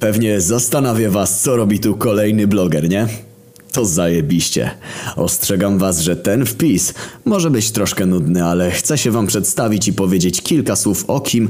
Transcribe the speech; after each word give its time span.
Pewnie 0.00 0.40
zastanawia 0.40 1.10
was, 1.10 1.40
co 1.40 1.56
robi 1.56 1.80
tu 1.80 1.94
kolejny 1.94 2.46
bloger, 2.46 2.88
nie? 2.88 3.06
To 3.72 3.84
zajebiście. 3.84 4.70
Ostrzegam 5.16 5.78
was, 5.78 6.00
że 6.00 6.16
ten 6.16 6.46
wpis 6.46 6.94
może 7.24 7.50
być 7.50 7.70
troszkę 7.70 8.06
nudny, 8.06 8.44
ale 8.44 8.70
chcę 8.70 8.98
się 8.98 9.10
wam 9.10 9.26
przedstawić 9.26 9.88
i 9.88 9.92
powiedzieć 9.92 10.42
kilka 10.42 10.76
słów 10.76 11.04
o 11.08 11.20
kim, 11.20 11.48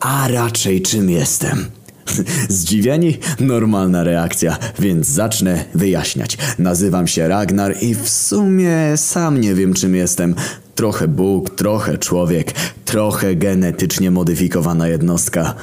a 0.00 0.28
raczej 0.28 0.82
czym 0.82 1.10
jestem. 1.10 1.64
Zdziwieni? 2.48 3.18
Normalna 3.40 4.04
reakcja, 4.04 4.58
więc 4.78 5.06
zacznę 5.06 5.64
wyjaśniać. 5.74 6.38
Nazywam 6.58 7.06
się 7.06 7.28
Ragnar 7.28 7.76
i 7.80 7.94
w 7.94 8.08
sumie 8.08 8.96
sam 8.96 9.40
nie 9.40 9.54
wiem 9.54 9.74
czym 9.74 9.94
jestem. 9.94 10.34
Trochę 10.74 11.08
Bóg, 11.08 11.50
trochę 11.50 11.98
człowiek, 11.98 12.52
trochę 12.84 13.36
genetycznie 13.36 14.10
modyfikowana 14.10 14.88
jednostka. 14.88 15.54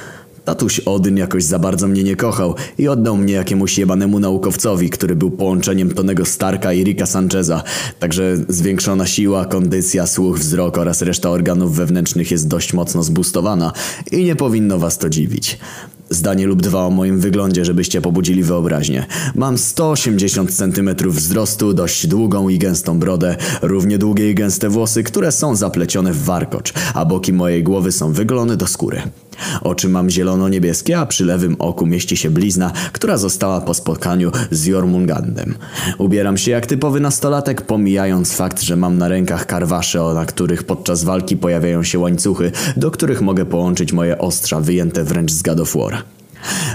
Tatuś 0.46 0.80
Odyn 0.80 1.18
jakoś 1.18 1.44
za 1.44 1.60
bardzo 1.60 1.88
mnie 1.88 2.04
nie 2.04 2.16
kochał 2.16 2.56
i 2.78 2.88
oddał 2.88 3.18
mnie 3.18 3.34
jakiemuś 3.34 3.78
jebanemu 3.78 4.20
naukowcowi, 4.20 4.90
który 4.90 5.16
był 5.16 5.32
połączeniem 5.32 5.94
Tonego 5.94 6.26
Starka 6.26 6.74
i 6.74 6.84
Ricka 6.84 7.06
Sancheza. 7.06 7.64
Także 8.00 8.38
zwiększona 8.50 9.08
siła, 9.08 9.46
kondycja, 9.46 10.08
słuch, 10.08 10.40
wzrok 10.40 10.78
oraz 10.78 11.02
reszta 11.02 11.30
organów 11.30 11.76
wewnętrznych 11.76 12.32
jest 12.32 12.48
dość 12.48 12.74
mocno 12.74 13.04
zbustowana 13.04 13.74
i 14.12 14.24
nie 14.24 14.36
powinno 14.36 14.78
was 14.78 14.98
to 14.98 15.10
dziwić. 15.10 15.60
Zdanie 16.10 16.48
lub 16.48 16.62
dwa 16.62 16.86
o 16.86 16.90
moim 16.90 17.20
wyglądzie, 17.20 17.66
żebyście 17.66 18.02
pobudzili 18.02 18.44
wyobraźnię. 18.44 19.06
Mam 19.36 19.58
180 19.58 20.54
cm 20.54 21.10
wzrostu, 21.10 21.74
dość 21.74 22.08
długą 22.08 22.50
i 22.50 22.58
gęstą 22.58 23.00
brodę, 23.00 23.36
równie 23.62 23.98
długie 23.98 24.32
i 24.32 24.36
gęste 24.36 24.70
włosy, 24.70 25.04
które 25.04 25.32
są 25.32 25.56
zaplecione 25.56 26.14
w 26.14 26.24
warkocz, 26.24 26.74
a 26.94 27.06
boki 27.06 27.34
mojej 27.34 27.64
głowy 27.64 27.92
są 27.92 28.14
wygolone 28.14 28.58
do 28.58 28.68
skóry. 28.68 29.02
Oczy 29.62 29.90
mam 29.90 30.10
zielono-niebieskie, 30.10 31.00
a 31.00 31.06
przy 31.06 31.26
lewym 31.26 31.56
oku 31.60 31.86
mieści 31.86 32.18
się 32.18 32.30
blizna, 32.30 32.72
która 32.92 33.18
została 33.18 33.62
po 33.62 33.74
spotkaniu 33.74 34.32
z 34.52 34.66
Jormungandem. 34.66 35.56
Ubieram 35.98 36.38
się 36.38 36.52
jak 36.52 36.66
typowy 36.66 37.00
nastolatek, 37.00 37.62
pomijając 37.62 38.34
fakt, 38.34 38.62
że 38.62 38.76
mam 38.76 38.98
na 38.98 39.08
rękach 39.08 39.46
karwasze, 39.46 40.00
na 40.00 40.26
których 40.26 40.64
podczas 40.64 41.04
walki 41.04 41.38
pojawiają 41.38 41.84
się 41.84 42.00
łańcuchy, 42.00 42.52
do 42.78 42.92
których 42.92 43.22
mogę 43.22 43.46
połączyć 43.46 43.94
moje 43.94 44.18
ostrza 44.18 44.60
wyjęte 44.60 45.04
wręcz 45.04 45.32
z 45.32 45.42
God. 45.42 45.62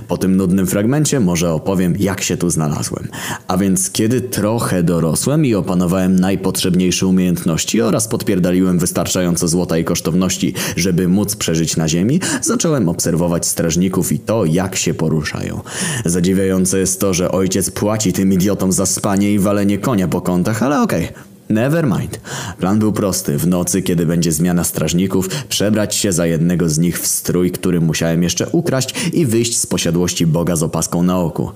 Po 0.08 0.18
tym 0.18 0.36
nudnym 0.36 0.66
fragmencie 0.66 1.20
może 1.20 1.52
opowiem, 1.52 1.94
jak 1.98 2.22
się 2.22 2.36
tu 2.36 2.50
znalazłem. 2.50 3.08
A 3.48 3.56
więc 3.56 3.90
kiedy 3.90 4.20
trochę 4.20 4.82
dorosłem 4.82 5.44
i 5.44 5.54
opanowałem 5.54 6.20
najpotrzebniejsze 6.20 7.06
umiejętności 7.06 7.80
oraz 7.80 8.08
podpierdaliłem 8.08 8.78
wystarczająco 8.78 9.48
złota 9.48 9.78
i 9.78 9.84
kosztowności, 9.84 10.54
żeby 10.76 11.08
móc 11.08 11.36
przeżyć 11.36 11.76
na 11.76 11.88
ziemi, 11.88 12.20
zacząłem 12.42 12.88
obserwować 12.88 13.46
strażników 13.46 14.12
i 14.12 14.18
to, 14.18 14.44
jak 14.44 14.76
się 14.76 14.94
poruszają. 14.94 15.60
Zadziwiające 16.04 16.78
jest 16.78 17.00
to, 17.00 17.14
że 17.14 17.32
ojciec 17.32 17.70
płaci 17.70 18.12
tym 18.12 18.32
idiotom 18.32 18.72
za 18.72 18.86
spanie 18.86 19.32
i 19.32 19.38
walenie 19.38 19.78
konia 19.78 20.08
po 20.08 20.20
kątach, 20.20 20.62
ale 20.62 20.82
okej. 20.82 21.04
Okay. 21.04 21.25
Never 21.48 21.86
mind. 21.86 22.20
Plan 22.58 22.78
był 22.78 22.92
prosty. 22.92 23.38
W 23.38 23.46
nocy, 23.46 23.82
kiedy 23.82 24.06
będzie 24.06 24.32
zmiana 24.32 24.64
strażników, 24.64 25.28
przebrać 25.48 25.94
się 25.94 26.12
za 26.12 26.26
jednego 26.26 26.68
z 26.68 26.78
nich 26.78 27.00
w 27.00 27.06
strój, 27.06 27.50
który 27.50 27.80
musiałem 27.80 28.22
jeszcze 28.22 28.48
ukraść 28.48 28.94
i 29.12 29.26
wyjść 29.26 29.58
z 29.58 29.66
posiadłości 29.66 30.26
Boga 30.26 30.56
z 30.56 30.62
opaską 30.62 31.02
na 31.02 31.18
oku. 31.18 31.50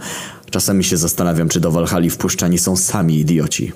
Czasami 0.50 0.84
się 0.84 0.96
zastanawiam, 0.96 1.48
czy 1.48 1.60
do 1.60 1.70
Walhali 1.70 2.10
wpuszczani 2.10 2.58
są 2.58 2.76
sami 2.76 3.20
idioci. 3.20 3.72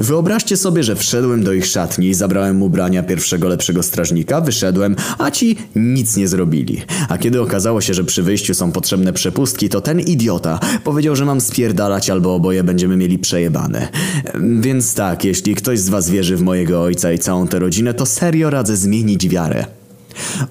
Wyobraźcie 0.00 0.56
sobie, 0.56 0.82
że 0.82 0.96
wszedłem 0.96 1.44
do 1.44 1.52
ich 1.52 1.66
szatni, 1.66 2.14
zabrałem 2.14 2.62
ubrania 2.62 3.02
pierwszego 3.02 3.48
lepszego 3.48 3.82
strażnika, 3.82 4.40
wyszedłem, 4.40 4.96
a 5.18 5.30
ci 5.30 5.56
nic 5.76 6.16
nie 6.16 6.28
zrobili. 6.28 6.82
A 7.08 7.18
kiedy 7.18 7.40
okazało 7.40 7.80
się, 7.80 7.94
że 7.94 8.04
przy 8.04 8.22
wyjściu 8.22 8.54
są 8.54 8.72
potrzebne 8.72 9.12
przepustki, 9.12 9.68
to 9.68 9.80
ten 9.80 10.00
idiota 10.00 10.60
powiedział, 10.84 11.16
że 11.16 11.24
mam 11.24 11.40
spierdalać 11.40 12.10
albo 12.10 12.34
oboje 12.34 12.64
będziemy 12.64 12.96
mieli 12.96 13.18
przejebane. 13.18 13.88
Więc 14.60 14.94
tak, 14.94 15.24
jeśli 15.24 15.54
ktoś 15.54 15.78
z 15.78 15.88
was 15.88 16.10
wierzy 16.10 16.36
w 16.36 16.42
mojego 16.42 16.82
ojca 16.82 17.12
i 17.12 17.18
całą 17.18 17.48
tę 17.48 17.58
rodzinę, 17.58 17.94
to 17.94 18.06
serio 18.06 18.50
radzę 18.50 18.76
zmienić 18.76 19.28
wiarę. 19.28 19.81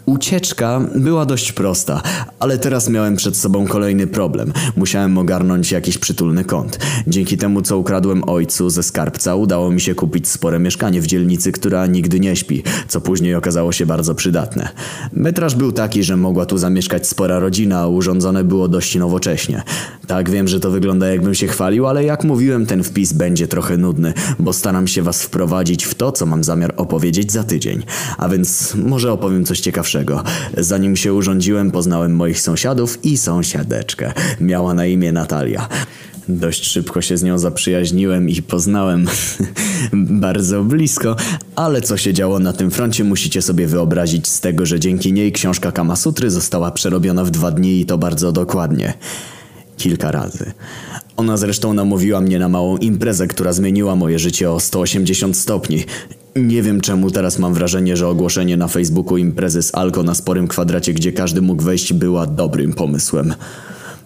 Ucieczka 0.06 0.82
była 0.96 1.26
dość 1.26 1.52
prosta, 1.52 2.02
ale 2.40 2.58
teraz 2.58 2.90
miałem 2.90 3.16
przed 3.16 3.38
sobą 3.38 3.68
kolejny 3.68 4.08
problem. 4.08 4.54
Musiałem 4.76 5.18
ogarnąć 5.18 5.72
jakiś 5.72 5.98
przytulny 5.98 6.44
kąt. 6.44 6.80
Dzięki 7.08 7.38
temu, 7.38 7.62
co 7.62 7.78
ukradłem 7.78 8.30
ojcu 8.30 8.70
ze 8.70 8.84
skarbca, 8.84 9.36
udało 9.36 9.72
mi 9.72 9.82
się 9.82 9.96
kupić 9.96 10.28
spore 10.28 10.60
mieszkanie 10.60 11.02
w 11.02 11.08
dzielnicy, 11.08 11.52
która 11.52 11.86
nigdy 11.86 12.20
nie 12.20 12.36
śpi, 12.36 12.64
co 12.88 13.02
później 13.02 13.36
okazało 13.36 13.72
się 13.72 13.86
bardzo 13.86 14.16
przydatne. 14.16 14.70
Metraż 15.14 15.56
był 15.56 15.72
taki, 15.72 16.04
że 16.04 16.18
mogła 16.18 16.46
tu 16.46 16.58
zamieszkać 16.58 17.08
spora 17.08 17.40
rodzina, 17.40 17.80
a 17.80 17.88
urządzone 17.88 18.44
było 18.44 18.68
dość 18.68 18.96
nowocześnie. 18.96 19.64
Tak, 20.08 20.30
wiem, 20.30 20.48
że 20.48 20.60
to 20.60 20.72
wygląda 20.72 21.08
jakbym 21.08 21.36
się 21.36 21.48
chwalił, 21.48 21.88
ale 21.88 22.04
jak 22.04 22.24
mówiłem, 22.24 22.66
ten 22.66 22.84
wpis 22.84 23.14
będzie 23.14 23.48
trochę 23.48 23.78
nudny, 23.78 24.14
bo 24.40 24.54
staram 24.54 24.88
się 24.88 25.02
was 25.02 25.24
wprowadzić 25.24 25.86
w 25.86 25.96
to, 25.96 26.12
co 26.12 26.26
mam 26.26 26.44
zamiar 26.44 26.74
opowiedzieć 26.78 27.32
za 27.32 27.44
tydzień. 27.44 27.84
A 28.18 28.30
więc 28.30 28.76
może 28.76 29.12
opowiem 29.12 29.46
coś 29.46 29.51
ciekawszego. 29.60 30.24
Zanim 30.58 30.96
się 30.96 31.14
urządziłem, 31.14 31.72
poznałem 31.72 32.16
moich 32.16 32.42
sąsiadów 32.42 33.06
i 33.06 33.18
sąsiadeczkę. 33.18 34.14
Miała 34.42 34.74
na 34.74 34.86
imię 34.86 35.12
Natalia. 35.12 35.68
Dość 36.30 36.66
szybko 36.66 37.02
się 37.02 37.18
z 37.18 37.24
nią 37.24 37.38
zaprzyjaźniłem 37.38 38.30
i 38.30 38.42
poznałem 38.42 39.06
bardzo 40.26 40.64
blisko, 40.64 41.16
ale 41.56 41.82
co 41.82 41.98
się 41.98 42.14
działo 42.14 42.40
na 42.40 42.54
tym 42.54 42.72
froncie 42.72 43.04
musicie 43.04 43.42
sobie 43.42 43.68
wyobrazić 43.68 44.28
z 44.28 44.40
tego, 44.40 44.66
że 44.66 44.80
dzięki 44.80 45.14
niej 45.14 45.32
książka 45.32 45.72
Kamasutry 45.72 46.32
została 46.32 46.72
przerobiona 46.72 47.24
w 47.24 47.32
dwa 47.32 47.52
dni 47.52 47.80
i 47.80 47.86
to 47.86 47.98
bardzo 47.98 48.32
dokładnie. 48.32 48.94
Kilka 49.78 50.12
razy. 50.12 50.52
Ona 51.18 51.38
zresztą 51.38 51.74
namówiła 51.74 52.22
mnie 52.22 52.40
na 52.40 52.50
małą 52.50 52.78
imprezę, 52.78 53.28
która 53.28 53.54
zmieniła 53.54 53.96
moje 53.96 54.20
życie 54.20 54.52
o 54.52 54.60
180 54.60 55.38
stopni. 55.38 55.84
Nie 56.36 56.62
wiem 56.62 56.82
czemu 56.82 57.12
teraz 57.12 57.40
mam 57.40 57.54
wrażenie, 57.54 57.98
że 57.98 58.08
ogłoszenie 58.08 58.58
na 58.58 58.68
Facebooku 58.68 59.18
imprezy 59.18 59.64
z 59.64 59.76
Alko 59.76 60.04
na 60.04 60.16
sporym 60.16 60.48
kwadracie, 60.48 60.94
gdzie 60.94 61.12
każdy 61.12 61.42
mógł 61.42 61.64
wejść, 61.64 61.94
była 61.94 62.28
dobrym 62.28 62.74
pomysłem. 62.74 63.34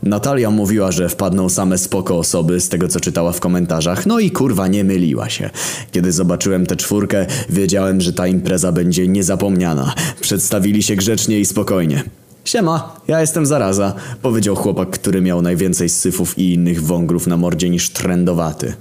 Natalia 0.04 0.52
mówiła, 0.52 0.92
że 0.92 1.10
wpadną 1.10 1.50
same 1.50 1.78
spoko 1.78 2.18
osoby 2.18 2.62
z 2.62 2.70
tego 2.70 2.88
co 2.88 3.00
czytała 3.00 3.32
w 3.32 3.40
komentarzach, 3.40 4.06
no 4.06 4.20
i 4.20 4.32
kurwa 4.32 4.68
nie 4.68 4.84
myliła 4.84 5.30
się. 5.30 5.50
Kiedy 5.92 6.12
zobaczyłem 6.12 6.66
tę 6.66 6.76
czwórkę, 6.76 7.26
wiedziałem, 7.50 8.02
że 8.02 8.14
ta 8.14 8.28
impreza 8.28 8.72
będzie 8.72 9.08
niezapomniana. 9.08 9.94
Przedstawili 10.22 10.84
się 10.84 10.96
grzecznie 10.96 11.40
i 11.40 11.46
spokojnie. 11.46 12.04
Siema, 12.46 13.00
ja 13.08 13.22
jestem 13.22 13.46
Zaraza, 13.46 13.94
powiedział 14.22 14.56
chłopak, 14.56 14.90
który 14.90 15.22
miał 15.22 15.42
najwięcej 15.42 15.90
syfów 15.90 16.40
i 16.40 16.54
innych 16.54 16.84
wągrów 16.84 17.28
na 17.28 17.38
mordzie 17.38 17.70
niż 17.70 17.90
trendowaty. 17.90 18.74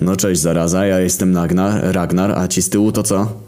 No 0.00 0.16
cześć 0.16 0.40
Zaraza, 0.40 0.86
ja 0.86 1.00
jestem 1.00 1.32
Nagnar, 1.32 1.94
Ragnar, 1.94 2.32
a 2.32 2.48
ci 2.48 2.62
z 2.62 2.70
tyłu 2.70 2.92
to 2.92 3.02
co? 3.02 3.44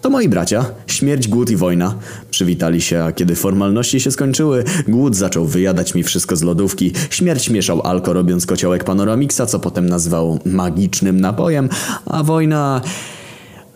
To 0.00 0.10
moi 0.10 0.28
bracia. 0.28 0.64
Śmierć, 0.86 1.28
głód 1.28 1.50
i 1.50 1.56
wojna. 1.56 1.94
Przywitali 2.30 2.80
się, 2.80 3.02
a 3.02 3.12
kiedy 3.12 3.34
formalności 3.34 4.00
się 4.00 4.10
skończyły, 4.10 4.64
głód 4.88 5.16
zaczął 5.16 5.44
wyjadać 5.44 5.94
mi 5.94 6.02
wszystko 6.02 6.36
z 6.36 6.42
lodówki. 6.42 6.92
Śmierć 7.10 7.50
mieszał 7.50 7.82
alko, 7.82 8.12
robiąc 8.12 8.46
kociołek 8.46 8.84
Panoramiksa, 8.84 9.46
co 9.46 9.58
potem 9.58 9.88
nazwał 9.88 10.38
magicznym 10.44 11.20
napojem, 11.20 11.68
a 12.06 12.22
wojna... 12.22 12.80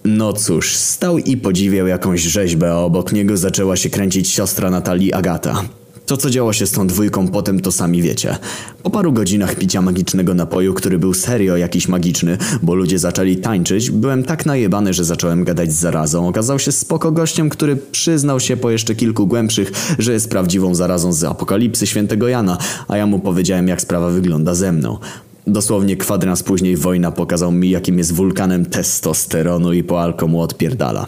No 0.04 0.32
cóż, 0.32 0.76
stał 0.76 1.18
i 1.18 1.36
podziwiał 1.36 1.86
jakąś 1.86 2.20
rzeźbę, 2.20 2.72
a 2.72 2.76
obok 2.76 3.12
niego 3.12 3.36
zaczęła 3.36 3.76
się 3.76 3.90
kręcić 3.90 4.28
siostra 4.28 4.70
Natalii 4.70 5.12
Agata. 5.12 5.62
To 6.10 6.16
co 6.16 6.30
działo 6.30 6.52
się 6.52 6.66
z 6.66 6.72
tą 6.72 6.86
dwójką 6.86 7.28
potem 7.28 7.60
to 7.60 7.72
sami 7.72 8.02
wiecie. 8.02 8.38
Po 8.82 8.90
paru 8.90 9.12
godzinach 9.12 9.54
picia 9.54 9.82
magicznego 9.82 10.34
napoju, 10.34 10.74
który 10.74 10.98
był 10.98 11.14
serio 11.14 11.56
jakiś 11.56 11.88
magiczny, 11.88 12.38
bo 12.62 12.74
ludzie 12.74 12.98
zaczęli 12.98 13.36
tańczyć, 13.36 13.90
byłem 13.90 14.22
tak 14.24 14.46
najebany, 14.46 14.94
że 14.94 15.04
zacząłem 15.04 15.44
gadać 15.44 15.72
z 15.72 15.78
zarazą. 15.78 16.28
Okazał 16.28 16.58
się 16.58 16.72
spoko 16.72 17.12
gościem, 17.12 17.48
który 17.48 17.76
przyznał 17.76 18.40
się 18.40 18.56
po 18.56 18.70
jeszcze 18.70 18.94
kilku 18.94 19.26
głębszych, 19.26 19.72
że 19.98 20.12
jest 20.12 20.30
prawdziwą 20.30 20.74
zarazą 20.74 21.12
z 21.12 21.24
apokalipsy 21.24 21.86
świętego 21.86 22.28
Jana, 22.28 22.58
a 22.88 22.96
ja 22.96 23.06
mu 23.06 23.18
powiedziałem 23.18 23.68
jak 23.68 23.80
sprawa 23.80 24.10
wygląda 24.10 24.54
ze 24.54 24.72
mną. 24.72 24.98
Dosłownie 25.46 25.96
kwadrans 25.96 26.42
później 26.42 26.76
wojna 26.76 27.10
pokazał 27.10 27.52
mi 27.52 27.70
jakim 27.70 27.98
jest 27.98 28.12
wulkanem 28.12 28.66
testosteronu 28.66 29.72
i 29.72 29.82
po 29.82 30.02
alko 30.02 30.28
mu 30.28 30.40
odpierdala. 30.40 31.06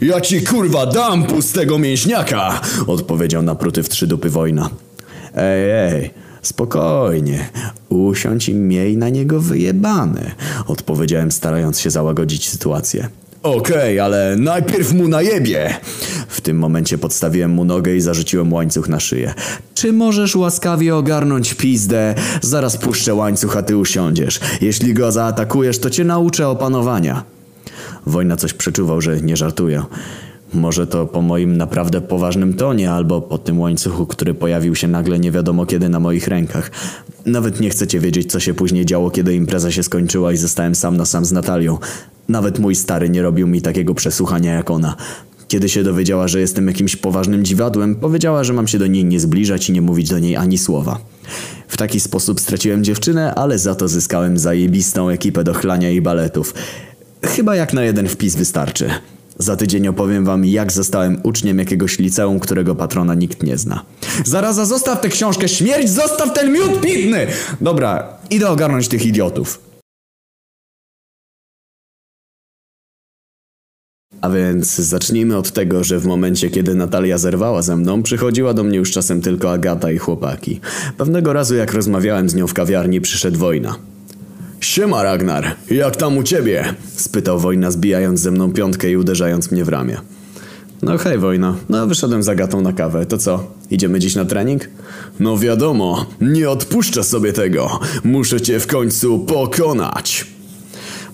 Ja 0.00 0.20
ci 0.20 0.42
kurwa 0.42 0.86
dam 0.86 1.24
pustego 1.24 1.78
mięśniaka! 1.78 2.60
Odpowiedział 2.86 3.42
napruty 3.42 3.82
w 3.82 3.88
trzy 3.88 4.06
dupy 4.06 4.30
wojna. 4.30 4.70
Ej, 5.34 5.70
ej, 5.70 6.10
spokojnie. 6.42 7.48
Usiądź 7.88 8.48
i 8.48 8.54
miej 8.54 8.96
na 8.96 9.08
niego 9.08 9.40
wyjebane. 9.40 10.30
Odpowiedziałem 10.66 11.32
starając 11.32 11.80
się 11.80 11.90
załagodzić 11.90 12.48
sytuację. 12.48 13.08
Okej, 13.42 13.60
okay, 13.76 14.02
ale 14.02 14.36
najpierw 14.36 14.92
mu 14.92 15.08
najebie! 15.08 15.74
W 16.28 16.40
tym 16.40 16.58
momencie 16.58 16.98
podstawiłem 16.98 17.50
mu 17.50 17.64
nogę 17.64 17.96
i 17.96 18.00
zarzuciłem 18.00 18.52
łańcuch 18.52 18.88
na 18.88 19.00
szyję. 19.00 19.34
Czy 19.74 19.92
możesz 19.92 20.36
łaskawie 20.36 20.96
ogarnąć 20.96 21.54
pizdę? 21.54 22.14
Zaraz 22.42 22.76
puszczę 22.76 23.14
łańcuch, 23.14 23.56
a 23.56 23.62
ty 23.62 23.76
usiądziesz. 23.76 24.40
Jeśli 24.60 24.94
go 24.94 25.12
zaatakujesz, 25.12 25.78
to 25.78 25.90
cię 25.90 26.04
nauczę 26.04 26.48
opanowania. 26.48 27.24
Wojna 28.06 28.36
coś 28.36 28.52
przeczuwał, 28.52 29.00
że 29.00 29.20
nie 29.20 29.36
żartuję. 29.36 29.82
Może 30.54 30.86
to 30.86 31.06
po 31.06 31.22
moim 31.22 31.56
naprawdę 31.56 32.00
poważnym 32.00 32.54
tonie, 32.54 32.92
albo 32.92 33.20
po 33.20 33.38
tym 33.38 33.60
łańcuchu, 33.60 34.06
który 34.06 34.34
pojawił 34.34 34.74
się 34.74 34.88
nagle 34.88 35.18
nie 35.18 35.30
wiadomo 35.30 35.66
kiedy 35.66 35.88
na 35.88 36.00
moich 36.00 36.28
rękach. 36.28 36.70
Nawet 37.26 37.60
nie 37.60 37.70
chcecie 37.70 38.00
wiedzieć, 38.00 38.30
co 38.30 38.40
się 38.40 38.54
później 38.54 38.86
działo, 38.86 39.10
kiedy 39.10 39.34
impreza 39.34 39.70
się 39.70 39.82
skończyła 39.82 40.32
i 40.32 40.36
zostałem 40.36 40.74
sam 40.74 40.96
na 40.96 41.04
sam 41.04 41.24
z 41.24 41.32
Natalią. 41.32 41.78
Nawet 42.28 42.58
mój 42.58 42.74
stary 42.74 43.10
nie 43.10 43.22
robił 43.22 43.46
mi 43.46 43.62
takiego 43.62 43.94
przesłuchania 43.94 44.52
jak 44.52 44.70
ona. 44.70 44.96
Kiedy 45.48 45.68
się 45.68 45.82
dowiedziała, 45.82 46.28
że 46.28 46.40
jestem 46.40 46.66
jakimś 46.66 46.96
poważnym 46.96 47.44
dziwadłem, 47.44 47.96
powiedziała, 47.96 48.44
że 48.44 48.52
mam 48.52 48.68
się 48.68 48.78
do 48.78 48.86
niej 48.86 49.04
nie 49.04 49.20
zbliżać 49.20 49.68
i 49.68 49.72
nie 49.72 49.82
mówić 49.82 50.08
do 50.08 50.18
niej 50.18 50.36
ani 50.36 50.58
słowa. 50.58 50.98
W 51.68 51.76
taki 51.76 52.00
sposób 52.00 52.40
straciłem 52.40 52.84
dziewczynę, 52.84 53.34
ale 53.34 53.58
za 53.58 53.74
to 53.74 53.88
zyskałem 53.88 54.38
zajebistą 54.38 55.08
ekipę 55.08 55.44
do 55.44 55.54
chlania 55.54 55.90
i 55.90 56.00
baletów. 56.00 56.54
Chyba 57.24 57.56
jak 57.56 57.72
na 57.72 57.82
jeden 57.82 58.08
wpis 58.08 58.36
wystarczy. 58.36 58.90
Za 59.38 59.56
tydzień 59.56 59.88
opowiem 59.88 60.24
wam, 60.24 60.44
jak 60.44 60.72
zostałem 60.72 61.20
uczniem 61.22 61.58
jakiegoś 61.58 61.98
liceum, 61.98 62.40
którego 62.40 62.74
patrona 62.74 63.14
nikt 63.14 63.42
nie 63.42 63.58
zna. 63.58 63.84
Zaraza, 64.24 64.64
zostaw 64.64 65.00
tę 65.00 65.08
książkę, 65.08 65.48
śmierć, 65.48 65.90
zostaw 65.90 66.32
ten 66.32 66.52
miód 66.52 66.80
pitny! 66.80 67.26
Dobra, 67.60 68.18
idę 68.30 68.48
ogarnąć 68.48 68.88
tych 68.88 69.06
idiotów. 69.06 69.70
A 74.20 74.30
więc 74.30 74.74
zacznijmy 74.74 75.36
od 75.36 75.52
tego, 75.52 75.84
że 75.84 75.98
w 75.98 76.06
momencie, 76.06 76.50
kiedy 76.50 76.74
Natalia 76.74 77.18
zerwała 77.18 77.62
ze 77.62 77.76
mną, 77.76 78.02
przychodziła 78.02 78.54
do 78.54 78.64
mnie 78.64 78.78
już 78.78 78.90
czasem 78.90 79.22
tylko 79.22 79.52
Agata 79.52 79.90
i 79.90 79.98
chłopaki. 79.98 80.60
Pewnego 80.96 81.32
razu, 81.32 81.54
jak 81.54 81.72
rozmawiałem 81.72 82.28
z 82.28 82.34
nią 82.34 82.46
w 82.46 82.54
kawiarni, 82.54 83.00
przyszedł 83.00 83.38
Wojna. 83.38 83.89
Siema 84.60 85.02
Ragnar, 85.02 85.56
jak 85.70 85.96
tam 85.96 86.18
u 86.18 86.22
ciebie? 86.22 86.74
spytał 86.96 87.38
Wojna, 87.38 87.70
zbijając 87.70 88.20
ze 88.20 88.30
mną 88.30 88.52
piątkę 88.52 88.90
i 88.90 88.96
uderzając 88.96 89.50
mnie 89.50 89.64
w 89.64 89.68
ramię. 89.68 90.00
No 90.82 90.98
hej 90.98 91.18
Wojna, 91.18 91.54
no 91.68 91.86
wyszedłem 91.86 92.22
za 92.22 92.32
Agatą 92.32 92.60
na 92.60 92.72
kawę, 92.72 93.06
to 93.06 93.18
co, 93.18 93.46
idziemy 93.70 94.00
dziś 94.00 94.14
na 94.14 94.24
trening? 94.24 94.68
No 95.20 95.38
wiadomo, 95.38 96.06
nie 96.20 96.50
odpuszczę 96.50 97.04
sobie 97.04 97.32
tego, 97.32 97.80
muszę 98.04 98.40
cię 98.40 98.60
w 98.60 98.66
końcu 98.66 99.18
pokonać. 99.18 100.26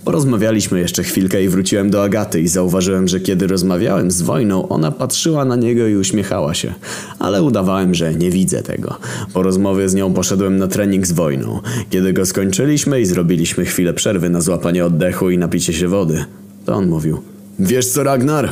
Porozmawialiśmy 0.06 0.80
jeszcze 0.80 1.02
chwilkę 1.02 1.44
i 1.44 1.48
wróciłem 1.48 1.90
do 1.90 2.02
Agaty 2.02 2.40
i 2.40 2.48
zauważyłem, 2.48 3.08
że 3.08 3.20
kiedy 3.20 3.46
rozmawiałem 3.46 4.10
z 4.10 4.22
wojną, 4.22 4.68
ona 4.68 4.90
patrzyła 4.92 5.44
na 5.44 5.56
niego 5.56 5.86
i 5.86 5.96
uśmiechała 5.96 6.54
się. 6.54 6.74
Ale 7.18 7.42
udawałem, 7.42 7.94
że 7.94 8.14
nie 8.14 8.30
widzę 8.30 8.62
tego. 8.62 8.96
Po 9.32 9.42
rozmowie 9.42 9.88
z 9.88 9.94
nią 9.94 10.12
poszedłem 10.12 10.56
na 10.56 10.68
trening 10.68 11.06
z 11.06 11.12
wojną. 11.12 11.60
Kiedy 11.90 12.12
go 12.12 12.26
skończyliśmy 12.26 13.00
i 13.00 13.06
zrobiliśmy 13.06 13.64
chwilę 13.64 13.94
przerwy 13.94 14.30
na 14.30 14.40
złapanie 14.40 14.84
oddechu 14.84 15.30
i 15.30 15.38
napicie 15.38 15.72
się 15.72 15.88
wody, 15.88 16.24
to 16.64 16.74
on 16.74 16.88
mówił. 16.88 17.20
Wiesz 17.58 17.86
co, 17.86 18.02
Ragnar? 18.02 18.50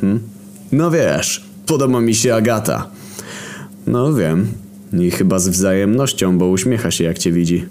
Hm? 0.00 0.20
No 0.72 0.90
wiesz, 0.90 1.44
podoba 1.66 2.00
mi 2.00 2.14
się 2.14 2.34
Agata. 2.34 2.90
No 3.86 4.14
wiem. 4.14 4.46
I 4.92 5.10
chyba 5.10 5.38
z 5.38 5.48
wzajemnością, 5.48 6.38
bo 6.38 6.48
uśmiecha 6.48 6.90
się 6.90 7.04
jak 7.04 7.18
cię 7.18 7.32
widzi. 7.32 7.64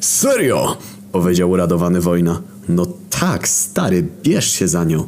Serio? 0.00 0.76
Powiedział 1.12 1.50
uradowany 1.50 2.00
wojna. 2.00 2.42
No 2.68 2.86
tak, 3.10 3.48
stary, 3.48 4.06
bierz 4.22 4.52
się 4.52 4.68
za 4.68 4.84
nią. 4.84 5.06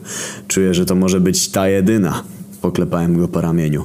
Czuję, 0.48 0.74
że 0.74 0.86
to 0.86 0.94
może 0.94 1.20
być 1.20 1.48
ta 1.48 1.68
jedyna. 1.68 2.22
Poklepałem 2.60 3.18
go 3.18 3.28
po 3.28 3.40
ramieniu. 3.40 3.84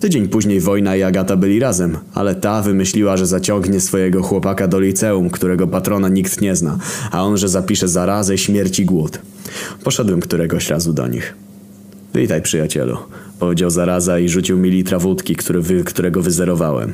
Tydzień 0.00 0.28
później 0.28 0.60
wojna 0.60 0.96
i 0.96 1.02
Agata 1.02 1.36
byli 1.36 1.60
razem, 1.60 1.98
ale 2.14 2.34
ta 2.34 2.62
wymyśliła, 2.62 3.16
że 3.16 3.26
zaciągnie 3.26 3.80
swojego 3.80 4.22
chłopaka 4.22 4.68
do 4.68 4.80
liceum, 4.80 5.30
którego 5.30 5.66
patrona 5.66 6.08
nikt 6.08 6.40
nie 6.40 6.56
zna, 6.56 6.78
a 7.10 7.24
on, 7.24 7.36
że 7.36 7.48
zapisze 7.48 7.88
zarazę, 7.88 8.38
śmierć 8.38 8.78
i 8.80 8.84
głód. 8.84 9.18
Poszedłem 9.84 10.20
któregoś 10.20 10.70
razu 10.70 10.92
do 10.92 11.08
nich. 11.08 11.34
Witaj, 12.14 12.42
przyjacielu, 12.42 12.96
powiedział 13.38 13.70
zaraza 13.70 14.18
i 14.18 14.28
rzucił 14.28 14.58
mi 14.58 14.70
litra 14.70 14.98
wódki, 14.98 15.36
który 15.36 15.84
którego 15.84 16.22
wyzerowałem. 16.22 16.92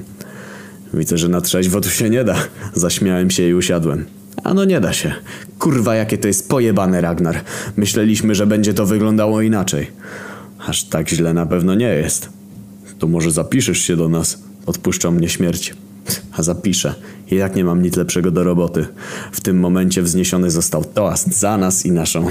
Widzę, 0.94 1.18
że 1.18 1.28
na 1.28 1.40
trzeźwo 1.40 1.80
tu 1.80 1.90
się 1.90 2.10
nie 2.10 2.24
da. 2.24 2.36
Zaśmiałem 2.74 3.30
się 3.30 3.48
i 3.48 3.54
usiadłem. 3.54 4.04
A 4.44 4.54
no 4.54 4.64
nie 4.64 4.80
da 4.80 4.92
się. 4.92 5.12
Kurwa, 5.58 5.94
jakie 5.94 6.18
to 6.18 6.28
jest 6.28 6.48
pojebane, 6.48 7.00
Ragnar. 7.00 7.40
Myśleliśmy, 7.76 8.34
że 8.34 8.46
będzie 8.46 8.74
to 8.74 8.86
wyglądało 8.86 9.40
inaczej. 9.40 9.90
Aż 10.66 10.84
tak 10.84 11.08
źle 11.08 11.34
na 11.34 11.46
pewno 11.46 11.74
nie 11.74 11.88
jest. 11.88 12.28
To 12.98 13.06
może 13.06 13.30
zapiszesz 13.30 13.78
się 13.78 13.96
do 13.96 14.08
nas. 14.08 14.38
Odpuszczą 14.66 15.10
mnie 15.10 15.28
śmierć. 15.28 15.74
A 16.32 16.42
zapiszę. 16.42 16.94
I 17.30 17.34
jak 17.34 17.56
nie 17.56 17.64
mam 17.64 17.82
nic 17.82 17.96
lepszego 17.96 18.30
do 18.30 18.44
roboty. 18.44 18.86
W 19.32 19.40
tym 19.40 19.60
momencie 19.60 20.02
wzniesiony 20.02 20.50
został 20.50 20.84
toast 20.84 21.38
za 21.38 21.56
nas 21.56 21.86
i 21.86 21.92
naszą 21.92 22.26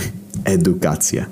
edukację. 0.45 1.25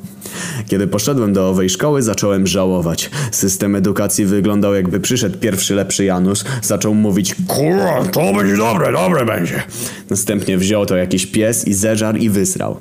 Kiedy 0.67 0.87
poszedłem 0.87 1.33
do 1.33 1.49
owej 1.49 1.69
szkoły, 1.69 2.01
zacząłem 2.01 2.47
żałować. 2.47 3.09
System 3.31 3.75
edukacji 3.75 4.25
wyglądał 4.25 4.75
jakby 4.75 4.99
przyszedł 4.99 5.37
pierwszy 5.37 5.75
lepszy 5.75 6.05
Janusz, 6.05 6.39
zaczął 6.61 6.93
mówić 6.93 7.35
Kurwa, 7.47 8.05
to 8.11 8.33
będzie 8.33 8.57
dobre, 8.57 8.91
dobre 8.91 9.25
będzie. 9.25 9.63
Następnie 10.09 10.57
wziął 10.57 10.85
to 10.85 10.95
jakiś 10.95 11.25
pies 11.25 11.67
i 11.67 11.73
zeżar 11.73 12.17
i 12.17 12.29
wysrał. 12.29 12.79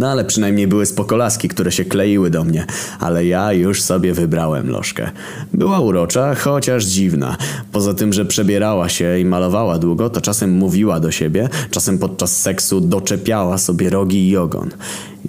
No 0.00 0.08
ale 0.08 0.24
przynajmniej 0.24 0.66
były 0.66 0.86
spokolaski, 0.86 1.48
które 1.48 1.72
się 1.72 1.84
kleiły 1.84 2.30
do 2.30 2.44
mnie, 2.44 2.66
ale 3.00 3.26
ja 3.26 3.52
już 3.52 3.82
sobie 3.82 4.14
wybrałem 4.14 4.70
lożkę. 4.70 5.10
Była 5.54 5.80
urocza, 5.80 6.34
chociaż 6.34 6.84
dziwna. 6.84 7.36
Poza 7.72 7.94
tym, 7.94 8.12
że 8.12 8.24
przebierała 8.24 8.88
się 8.88 9.18
i 9.18 9.24
malowała 9.24 9.78
długo, 9.78 10.10
to 10.10 10.20
czasem 10.20 10.52
mówiła 10.52 11.00
do 11.00 11.10
siebie, 11.10 11.48
czasem 11.70 11.98
podczas 11.98 12.42
seksu 12.42 12.80
doczepiała 12.80 13.58
sobie 13.58 13.90
rogi 13.90 14.28
i 14.28 14.36
ogon. 14.36 14.70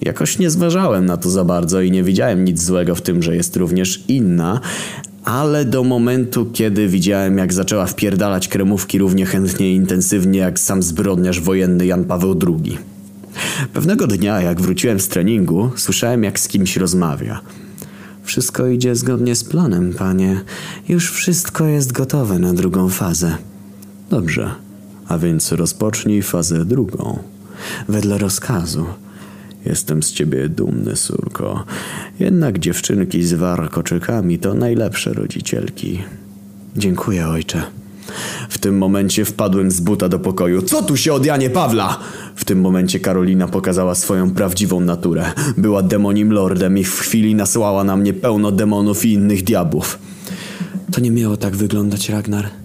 Jakoś 0.02 0.40
nie 0.40 0.50
zważałem 0.50 1.06
na 1.06 1.18
to 1.18 1.30
za 1.30 1.46
bardzo 1.46 1.82
i 1.82 1.92
nie 1.92 2.04
widziałem 2.04 2.46
nic 2.46 2.64
złego 2.64 2.96
w 2.96 3.02
tym, 3.02 3.24
że 3.24 3.36
jest 3.36 3.56
również 3.56 4.04
inna, 4.08 4.60
ale 5.26 5.66
do 5.66 5.84
momentu, 5.84 6.46
kiedy 6.54 6.88
widziałem, 6.88 7.38
jak 7.38 7.54
zaczęła 7.54 7.86
wpierdalać 7.86 8.48
kremówki 8.48 8.98
równie 8.98 9.26
chętnie 9.26 9.72
i 9.72 9.76
intensywnie 9.76 10.40
jak 10.40 10.60
sam 10.60 10.84
zbrodniarz 10.84 11.42
wojenny 11.42 11.86
Jan 11.86 12.06
Paweł 12.06 12.40
II. 12.48 13.01
Pewnego 13.74 14.08
dnia, 14.08 14.42
jak 14.42 14.62
wróciłem 14.62 15.00
z 15.00 15.08
treningu, 15.08 15.72
słyszałem, 15.76 16.24
jak 16.24 16.40
z 16.40 16.48
kimś 16.48 16.78
rozmawia. 16.78 17.42
Wszystko 18.24 18.68
idzie 18.68 18.96
zgodnie 18.96 19.36
z 19.36 19.44
planem, 19.44 19.94
panie. 19.94 20.42
Już 20.90 21.12
wszystko 21.12 21.66
jest 21.66 21.92
gotowe 21.92 22.40
na 22.40 22.54
drugą 22.54 22.90
fazę. 22.90 23.38
Dobrze, 24.10 24.52
a 25.08 25.18
więc 25.18 25.52
rozpocznij 25.52 26.22
fazę 26.22 26.66
drugą. 26.66 27.20
Wedle 27.90 28.18
rozkazu. 28.18 28.86
Jestem 29.66 30.04
z 30.04 30.12
ciebie 30.12 30.50
dumny, 30.50 30.94
córko. 30.94 31.66
Jednak 32.20 32.60
dziewczynki 32.60 33.24
z 33.24 33.34
warkoczykami 33.34 34.40
to 34.40 34.54
najlepsze 34.54 35.14
rodzicielki. 35.14 36.04
Dziękuję, 36.78 37.28
ojcze. 37.28 37.64
W 38.50 38.58
tym 38.58 38.78
momencie 38.78 39.26
wpadłem 39.26 39.72
z 39.72 39.80
buta 39.80 40.10
do 40.10 40.20
pokoju. 40.20 40.62
Co 40.62 40.84
tu 40.84 40.98
się 40.98 41.14
od 41.14 41.26
Janie 41.26 41.50
Pawla? 41.50 42.00
W 42.36 42.46
tym 42.46 42.62
momencie 42.62 43.00
Karolina 43.00 43.48
pokazała 43.48 43.96
swoją 43.96 44.32
prawdziwą 44.32 44.80
naturę. 44.80 45.34
Była 45.58 45.84
demonim 45.84 46.32
lordem 46.32 46.78
i 46.78 46.84
w 46.84 47.00
chwili 47.00 47.36
nasłała 47.36 47.84
na 47.84 47.98
mnie 47.98 48.14
pełno 48.14 48.52
demonów 48.52 49.06
i 49.06 49.14
innych 49.14 49.44
diabłów. 49.44 50.00
To 50.92 51.02
nie 51.02 51.12
miało 51.12 51.38
tak 51.38 51.56
wyglądać, 51.56 52.10
Ragnar. 52.10 52.61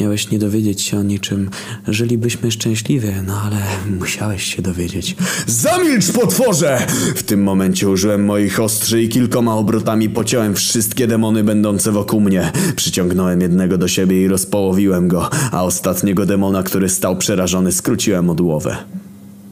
Miałeś 0.00 0.30
nie 0.30 0.38
dowiedzieć 0.38 0.82
się 0.82 0.98
o 0.98 1.02
niczym. 1.02 1.50
Żylibyśmy 1.88 2.50
szczęśliwie, 2.50 3.22
no 3.26 3.40
ale 3.42 3.56
musiałeś 3.98 4.54
się 4.54 4.62
dowiedzieć. 4.62 5.16
Zamilcz, 5.46 6.12
potworze! 6.12 6.86
W 7.16 7.22
tym 7.22 7.42
momencie 7.42 7.88
użyłem 7.88 8.24
moich 8.24 8.60
ostrzy 8.60 9.02
i 9.02 9.08
kilkoma 9.08 9.54
obrotami 9.54 10.10
pociąłem 10.10 10.54
wszystkie 10.54 11.06
demony 11.06 11.44
będące 11.44 11.92
wokół 11.92 12.20
mnie. 12.20 12.52
Przyciągnąłem 12.76 13.40
jednego 13.40 13.78
do 13.78 13.88
siebie 13.88 14.22
i 14.22 14.28
rozpołowiłem 14.28 15.08
go, 15.08 15.30
a 15.52 15.64
ostatniego 15.64 16.26
demona, 16.26 16.62
który 16.62 16.88
stał 16.88 17.16
przerażony, 17.16 17.72
skróciłem 17.72 18.30
od 18.30 18.40
głowę. 18.40 18.76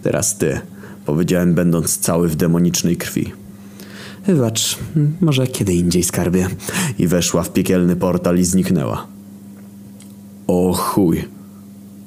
Teraz 0.02 0.38
ty, 0.38 0.60
powiedziałem, 1.06 1.54
będąc 1.54 1.98
cały 1.98 2.28
w 2.28 2.36
demonicznej 2.36 2.96
krwi. 2.96 3.32
Wybacz, 4.26 4.78
może 5.20 5.46
kiedy 5.46 5.74
indziej 5.74 6.02
skarbie. 6.02 6.48
I 6.98 7.06
weszła 7.06 7.42
w 7.42 7.52
piekielny 7.52 7.96
portal 7.96 8.38
i 8.38 8.44
zniknęła. 8.44 9.13
O 10.46 10.72
chuj. 10.72 11.24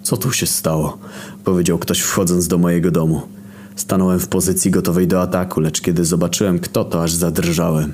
Co 0.03 0.17
tu 0.17 0.31
się 0.31 0.45
stało? 0.45 0.97
Powiedział 1.43 1.77
ktoś 1.77 1.99
wchodząc 1.99 2.47
do 2.47 2.57
mojego 2.57 2.91
domu. 2.91 3.21
Stanąłem 3.75 4.19
w 4.19 4.27
pozycji 4.27 4.71
gotowej 4.71 5.07
do 5.07 5.21
ataku, 5.21 5.59
lecz 5.59 5.81
kiedy 5.81 6.05
zobaczyłem 6.05 6.59
kto 6.59 6.85
to, 6.85 7.03
aż 7.03 7.13
zadrżałem. 7.13 7.93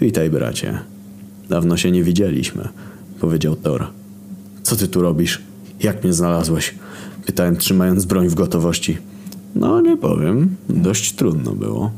Witaj, 0.00 0.30
bracie. 0.30 0.78
Dawno 1.48 1.76
się 1.76 1.90
nie 1.90 2.04
widzieliśmy, 2.04 2.68
powiedział 3.20 3.56
Thor. 3.56 3.86
Co 4.62 4.76
ty 4.76 4.88
tu 4.88 5.02
robisz? 5.02 5.42
Jak 5.80 6.04
mnie 6.04 6.12
znalazłeś? 6.12 6.74
Pytałem, 7.26 7.56
trzymając 7.56 8.04
broń 8.04 8.28
w 8.28 8.34
gotowości. 8.34 8.98
No, 9.54 9.80
nie 9.80 9.96
powiem. 9.96 10.56
Dość 10.68 11.12
trudno 11.12 11.52
było. 11.52 11.90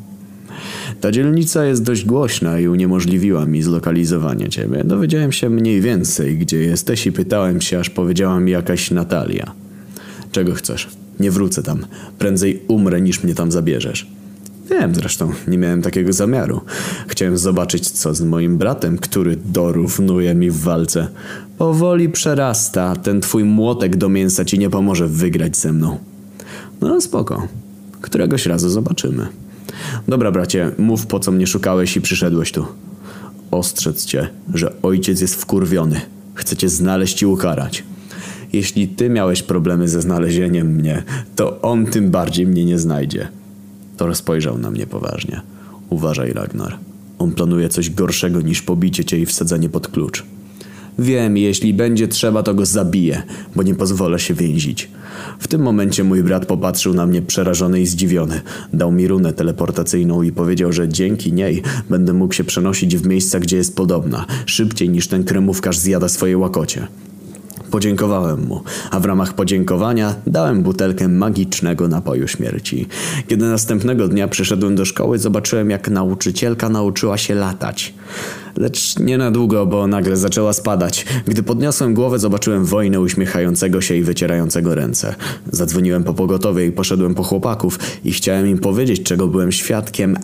Ta 1.01 1.13
dzielnica 1.13 1.65
jest 1.65 1.83
dość 1.83 2.05
głośna 2.05 2.61
i 2.61 2.69
uniemożliwiła 2.69 3.47
mi 3.47 3.63
zlokalizowanie 3.63 4.49
ciebie. 4.49 4.85
Dowiedziałem 4.85 5.33
się 5.33 5.51
mniej 5.51 5.81
więcej, 5.81 6.39
gdzie 6.39 6.59
jesteś 6.59 7.07
i 7.07 7.13
pytałem 7.13 7.61
się, 7.61 7.79
aż 7.79 7.91
powiedziała 7.91 8.41
mi 8.41 8.53
jakaś 8.53 8.91
Natalia. 8.91 9.53
Czego 10.33 10.55
chcesz? 10.55 10.89
Nie 11.21 11.31
wrócę 11.31 11.63
tam. 11.63 11.87
Prędzej 12.19 12.63
umrę, 12.69 13.01
niż 13.01 13.23
mnie 13.23 13.35
tam 13.35 13.53
zabierzesz. 13.53 14.07
Wiem 14.71 14.95
zresztą, 14.95 15.33
nie 15.49 15.59
miałem 15.59 15.83
takiego 15.83 16.13
zamiaru. 16.13 16.61
Chciałem 17.09 17.39
zobaczyć, 17.39 17.91
co 17.91 18.15
z 18.15 18.21
moim 18.21 18.59
bratem, 18.59 18.99
który 18.99 19.37
dorównuje 19.37 20.35
mi 20.35 20.51
w 20.51 20.61
walce. 20.61 21.09
Powoli 21.59 22.09
przerasta, 22.09 22.97
ten 22.97 23.21
twój 23.21 23.45
młotek 23.45 23.97
do 23.97 24.09
mięsa 24.09 24.45
ci 24.45 24.59
nie 24.59 24.71
pomoże 24.71 25.09
wygrać 25.09 25.57
ze 25.57 25.73
mną. 25.73 25.99
No 26.81 27.01
spoko. 27.01 27.49
Któregoś 28.01 28.47
razu 28.47 28.71
zobaczymy. 28.71 29.27
Dobra, 30.09 30.33
bracie, 30.33 30.71
mów 30.79 31.07
po 31.07 31.21
co 31.21 31.33
mnie 31.33 31.47
szukałeś 31.47 31.97
i 31.97 32.01
przyszedłeś 32.01 32.53
tu. 32.53 32.67
Ostrzec 33.51 34.05
cię, 34.05 34.29
że 34.55 34.73
ojciec 34.83 35.21
jest 35.21 35.35
wkurwiony. 35.35 36.01
Chce 36.35 36.57
cię 36.57 36.69
znaleźć 36.69 37.23
i 37.23 37.27
ukarać. 37.27 37.85
Jeśli 38.53 38.89
ty 38.89 39.09
miałeś 39.11 39.43
problemy 39.43 39.89
ze 39.89 40.03
znalezieniem 40.03 40.67
mnie, 40.67 41.03
to 41.37 41.61
on 41.61 41.87
tym 41.87 42.11
bardziej 42.11 42.47
mnie 42.47 42.65
nie 42.65 42.79
znajdzie. 42.79 43.29
Thor 43.97 44.17
spojrzał 44.17 44.59
na 44.59 44.71
mnie 44.71 44.87
poważnie. 44.87 45.41
Uważaj, 45.91 46.33
Ragnar. 46.33 46.79
On 47.19 47.33
planuje 47.33 47.69
coś 47.69 47.91
gorszego 47.91 48.41
niż 48.41 48.63
pobicie 48.63 49.05
cię 49.05 49.19
i 49.19 49.27
wsadzenie 49.27 49.69
pod 49.69 49.89
klucz. 49.89 50.25
Wiem, 50.99 51.37
jeśli 51.37 51.75
będzie 51.75 52.09
trzeba, 52.09 52.43
to 52.43 52.55
go 52.55 52.67
zabiję, 52.67 53.23
bo 53.57 53.63
nie 53.63 53.75
pozwolę 53.75 54.19
się 54.19 54.35
więzić. 54.35 54.89
W 55.39 55.49
tym 55.49 55.63
momencie 55.63 56.05
mój 56.05 56.23
brat 56.23 56.47
popatrzył 56.47 56.95
na 56.95 57.07
mnie 57.07 57.23
przerażony 57.23 57.81
i 57.81 57.87
zdziwiony. 57.87 58.41
Dał 58.73 58.93
mi 58.93 59.09
runę 59.09 59.33
teleportacyjną 59.33 60.23
i 60.23 60.33
powiedział, 60.33 60.73
że 60.73 60.89
dzięki 60.89 61.33
niej 61.33 61.63
będę 61.91 62.13
mógł 62.13 62.35
się 62.35 62.45
przenosić 62.45 62.97
w 62.97 63.07
miejsca, 63.07 63.41
gdzie 63.41 63.57
jest 63.57 63.77
podobna, 63.77 64.27
szybciej 64.47 64.89
niż 64.89 65.09
ten 65.09 65.25
kremówkarz 65.25 65.79
zjada 65.79 66.09
swoje 66.09 66.39
łakocie. 66.39 66.87
Podziękowałem 67.75 68.47
mu, 68.47 68.63
a 68.91 69.01
w 69.01 69.05
ramach 69.05 69.33
podziękowania 69.33 70.15
dałem 70.27 70.63
butelkę 70.63 71.09
magicznego 71.09 71.89
napoju 71.89 72.29
śmierci. 72.29 72.87
Kiedy 73.29 73.45
następnego 73.45 74.09
dnia 74.09 74.29
przyszedłem 74.29 74.75
do 74.75 74.85
szkoły, 74.85 75.19
zobaczyłem 75.19 75.71
jak 75.71 75.89
nauczycielka 75.89 76.69
nauczyła 76.69 77.19
się 77.19 77.35
latać. 77.35 77.95
Lecz 78.57 78.99
nie 78.99 79.19
na 79.19 79.31
długo, 79.31 79.67
bo 79.67 79.87
nagle 79.87 80.17
zaczęła 80.17 80.53
spadać. 80.53 81.07
Gdy 81.27 81.43
podniosłem 81.43 81.95
głowę, 81.95 82.19
zobaczyłem 82.19 82.65
wojnę 82.65 83.01
uśmiechającego 83.01 83.81
się 83.81 83.95
i 83.95 84.03
wycierającego 84.03 84.75
ręce. 84.75 85.15
Zadzwoniłem 85.53 86.05
po 86.05 86.15
pogotowie 86.15 86.67
i 86.67 86.73
poszedłem 86.73 87.15
po 87.15 87.23
chłopaków 87.23 87.79
i 88.05 88.13
chciałem 88.13 88.49
im 88.49 88.59
powiedzieć, 88.59 89.03
czego 89.03 89.27
byłem 89.29 89.53
świadkiem, 89.53 90.17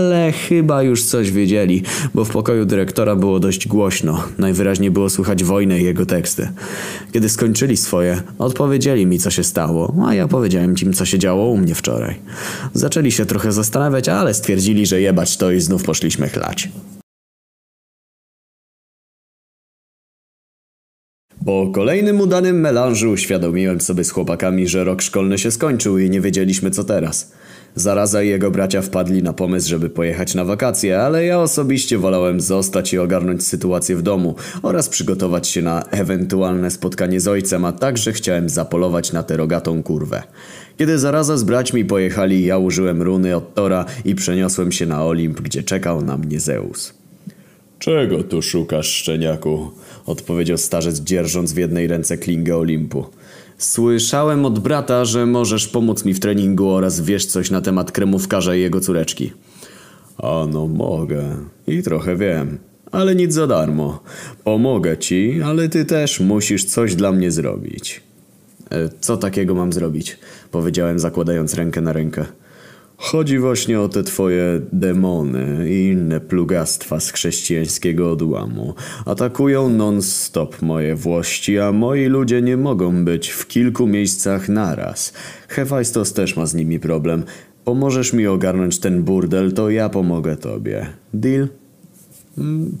ale 0.00 0.32
chyba 0.32 0.82
już 0.82 1.04
coś 1.04 1.30
wiedzieli, 1.30 1.82
bo 2.14 2.24
w 2.24 2.30
pokoju 2.30 2.64
dyrektora 2.64 3.16
było 3.16 3.40
dość 3.40 3.68
głośno. 3.68 4.24
Najwyraźniej 4.38 4.90
było 4.90 5.10
słychać 5.10 5.44
wojnę 5.44 5.80
i 5.80 5.84
jego 5.84 6.06
teksty. 6.06 6.48
Kiedy 7.12 7.28
skończyli 7.28 7.76
swoje, 7.76 8.22
odpowiedzieli 8.38 9.06
mi, 9.06 9.18
co 9.18 9.30
się 9.30 9.44
stało, 9.44 9.94
a 10.06 10.14
ja 10.14 10.28
powiedziałem 10.28 10.74
im, 10.82 10.92
co 10.92 11.04
się 11.04 11.18
działo 11.18 11.46
u 11.46 11.56
mnie 11.56 11.74
wczoraj. 11.74 12.14
Zaczęli 12.74 13.12
się 13.12 13.26
trochę 13.26 13.52
zastanawiać, 13.52 14.08
ale 14.08 14.34
stwierdzili, 14.34 14.86
że 14.86 15.00
jebać 15.00 15.36
to 15.36 15.52
i 15.52 15.60
znów 15.60 15.82
poszliśmy 15.82 16.28
chlać. 16.28 16.68
Po 21.44 21.70
kolejnym 21.74 22.20
udanym 22.20 22.60
melanżu 22.60 23.10
uświadomiłem 23.10 23.80
sobie 23.80 24.04
z 24.04 24.10
chłopakami, 24.10 24.68
że 24.68 24.84
rok 24.84 25.02
szkolny 25.02 25.38
się 25.38 25.50
skończył 25.50 25.98
i 25.98 26.10
nie 26.10 26.20
wiedzieliśmy 26.20 26.70
co 26.70 26.84
teraz. 26.84 27.32
Zaraza 27.74 28.22
i 28.22 28.28
jego 28.28 28.50
bracia 28.50 28.82
wpadli 28.82 29.22
na 29.22 29.32
pomysł, 29.32 29.68
żeby 29.68 29.90
pojechać 29.90 30.34
na 30.34 30.44
wakacje, 30.44 31.00
ale 31.00 31.24
ja 31.24 31.40
osobiście 31.40 31.98
wolałem 31.98 32.40
zostać 32.40 32.92
i 32.92 32.98
ogarnąć 32.98 33.46
sytuację 33.46 33.96
w 33.96 34.02
domu 34.02 34.34
oraz 34.62 34.88
przygotować 34.88 35.48
się 35.48 35.62
na 35.62 35.82
ewentualne 35.82 36.70
spotkanie 36.70 37.20
z 37.20 37.28
ojcem, 37.28 37.64
a 37.64 37.72
także 37.72 38.12
chciałem 38.12 38.48
zapolować 38.48 39.12
na 39.12 39.22
tę 39.22 39.36
rogatą 39.36 39.82
kurwę. 39.82 40.22
Kiedy 40.78 40.98
zaraza 40.98 41.36
z 41.36 41.44
braćmi 41.44 41.84
pojechali, 41.84 42.44
ja 42.44 42.58
użyłem 42.58 43.02
runy 43.02 43.36
od 43.36 43.54
Tora 43.54 43.84
i 44.04 44.14
przeniosłem 44.14 44.72
się 44.72 44.86
na 44.86 45.04
Olimp, 45.04 45.40
gdzie 45.40 45.62
czekał 45.62 46.02
na 46.02 46.16
mnie 46.16 46.40
Zeus. 46.40 46.94
Czego 47.78 48.22
tu 48.22 48.42
szukasz, 48.42 48.86
szczeniaku? 48.86 49.70
Odpowiedział 50.06 50.58
starzec, 50.58 51.00
dzierżąc 51.00 51.52
w 51.52 51.56
jednej 51.56 51.86
ręce 51.86 52.18
klingę 52.18 52.56
Olimpu. 52.56 53.04
Słyszałem 53.60 54.44
od 54.44 54.58
brata, 54.58 55.04
że 55.04 55.26
możesz 55.26 55.68
pomóc 55.68 56.04
mi 56.04 56.14
w 56.14 56.20
treningu 56.20 56.68
oraz 56.68 57.00
wiesz 57.00 57.26
coś 57.26 57.50
na 57.50 57.60
temat 57.60 57.92
kremówkarza 57.92 58.54
i 58.54 58.60
jego 58.60 58.80
córeczki. 58.80 59.32
A 60.18 60.46
no 60.52 60.66
mogę. 60.66 61.22
I 61.66 61.82
trochę 61.82 62.16
wiem. 62.16 62.58
Ale 62.92 63.14
nic 63.14 63.34
za 63.34 63.46
darmo. 63.46 64.02
Pomogę 64.44 64.98
ci, 64.98 65.42
ale 65.44 65.68
ty 65.68 65.84
też 65.84 66.20
musisz 66.20 66.64
coś 66.64 66.94
dla 66.94 67.12
mnie 67.12 67.30
zrobić. 67.30 68.02
E, 68.70 68.88
co 69.00 69.16
takiego 69.16 69.54
mam 69.54 69.72
zrobić? 69.72 70.18
Powiedziałem 70.50 70.98
zakładając 70.98 71.54
rękę 71.54 71.80
na 71.80 71.92
rękę. 71.92 72.26
Chodzi 73.02 73.38
właśnie 73.38 73.80
o 73.80 73.88
te 73.88 74.02
twoje 74.02 74.60
demony 74.72 75.70
i 75.70 75.88
inne 75.88 76.20
plugastwa 76.20 77.00
z 77.00 77.12
chrześcijańskiego 77.12 78.10
odłamu. 78.12 78.74
Atakują 79.06 79.68
non-stop 79.68 80.62
moje 80.62 80.94
włości, 80.94 81.58
a 81.58 81.72
moi 81.72 82.06
ludzie 82.06 82.42
nie 82.42 82.56
mogą 82.56 83.04
być 83.04 83.28
w 83.28 83.46
kilku 83.46 83.86
miejscach 83.86 84.48
naraz. 84.48 85.12
Hefajstos 85.48 86.12
też 86.12 86.36
ma 86.36 86.46
z 86.46 86.54
nimi 86.54 86.80
problem. 86.80 87.24
Pomożesz 87.64 88.12
mi 88.12 88.26
ogarnąć 88.26 88.78
ten 88.78 89.02
burdel, 89.02 89.52
to 89.52 89.70
ja 89.70 89.88
pomogę 89.88 90.36
tobie. 90.36 90.86
Deal? 91.14 91.48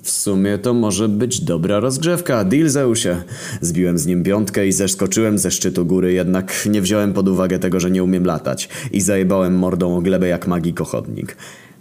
W 0.02 0.10
sumie 0.10 0.58
to 0.58 0.74
może 0.74 1.08
być 1.08 1.40
dobra 1.40 1.80
rozgrzewka. 1.80 2.44
Deal 2.44 2.68
Zeusie. 2.68 3.22
Zbiłem 3.60 3.98
z 3.98 4.06
nim 4.06 4.22
piątkę 4.22 4.66
i 4.66 4.72
zeskoczyłem 4.72 5.38
ze 5.38 5.50
szczytu 5.50 5.86
góry, 5.86 6.12
jednak 6.12 6.68
nie 6.70 6.82
wziąłem 6.82 7.12
pod 7.12 7.28
uwagę 7.28 7.58
tego, 7.58 7.80
że 7.80 7.90
nie 7.90 8.04
umiem 8.04 8.24
latać 8.24 8.68
i 8.92 9.00
zajebałem 9.00 9.58
mordą 9.58 9.96
o 9.96 10.00
glebę 10.00 10.28
jak 10.28 10.46
magikochodnik. 10.46 11.36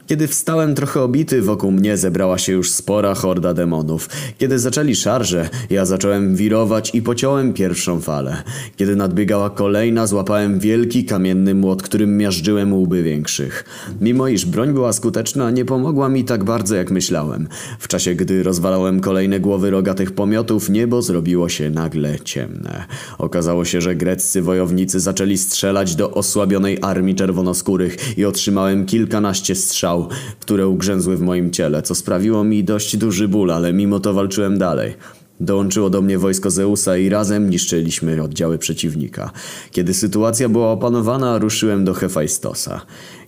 Kiedy 0.10 0.28
wstałem 0.28 0.75
trochę 0.75 1.01
obity, 1.01 1.42
wokół 1.42 1.72
mnie 1.72 1.98
zebrała 1.98 2.38
się 2.38 2.54
już 2.54 2.72
spora 2.72 3.16
horda 3.16 3.54
demonów. 3.54 4.10
Kiedy 4.38 4.60
zaczęli 4.60 4.96
szarże, 4.96 5.50
ja 5.70 5.86
zacząłem 5.86 6.36
wirować 6.36 6.96
i 6.96 7.01
pociąłem 7.01 7.54
pierwszą 7.54 8.01
falę. 8.01 8.44
Kiedy 8.75 8.96
nadbiegała 8.96 9.50
kolejna, 9.50 10.08
złapałem 10.08 10.60
wielki 10.60 11.06
kamienny 11.06 11.56
młot, 11.56 11.84
którym 11.84 12.18
miażdżyłem 12.18 12.74
łby 12.74 13.04
większych. 13.04 13.66
Mimo 14.01 14.28
iż 14.28 14.46
broń 14.46 14.74
była 14.74 14.94
skuteczna, 14.94 15.51
nie 15.51 15.66
pomogła 15.66 16.10
mi 16.10 16.24
tak 16.24 16.44
bardzo 16.44 16.75
jak 16.75 16.92
myślałem. 16.92 17.48
W 17.80 17.88
czasie 17.88 18.16
gdy 18.16 18.44
rozwalałem 18.44 19.00
kolejne 19.00 19.39
głowy 19.39 19.70
rogatych 19.70 20.12
pomiotów, 20.12 20.70
niebo 20.70 21.01
zrobiło 21.01 21.50
się 21.50 21.70
nagle 21.70 22.20
ciemne. 22.20 22.86
Okazało 23.18 23.66
się, 23.66 23.82
że 23.82 23.96
greccy 23.96 24.42
wojownicy 24.42 25.00
zaczęli 25.00 25.38
strzelać 25.38 25.96
do 25.96 26.12
osłabionej 26.12 26.78
armii 26.82 27.16
czerwonoskórych 27.16 28.18
i 28.18 28.25
otrzymałem 28.25 28.86
kilkanaście 28.86 29.56
strzał 29.56 29.99
które 30.39 30.68
ugrzęzły 30.68 31.18
w 31.18 31.22
moim 31.22 31.51
ciele, 31.51 31.82
co 31.82 31.96
sprawiło 31.96 32.44
mi 32.44 32.63
dość 32.63 32.98
duży 32.98 33.27
ból, 33.27 33.51
ale 33.51 33.74
mimo 33.74 34.00
to 34.00 34.13
walczyłem 34.13 34.58
dalej. 34.58 34.94
Dołączyło 35.39 35.89
do 35.89 36.01
mnie 36.01 36.18
wojsko 36.18 36.51
Zeusa 36.51 36.98
i 36.98 37.10
razem 37.10 37.50
niszczyliśmy 37.50 38.24
oddziały 38.24 38.58
przeciwnika. 38.58 39.32
Kiedy 39.72 39.94
sytuacja 39.94 40.50
była 40.50 40.72
opanowana, 40.72 41.38
ruszyłem 41.38 41.86
do 41.86 41.94
Hefajstosa. 41.94 42.82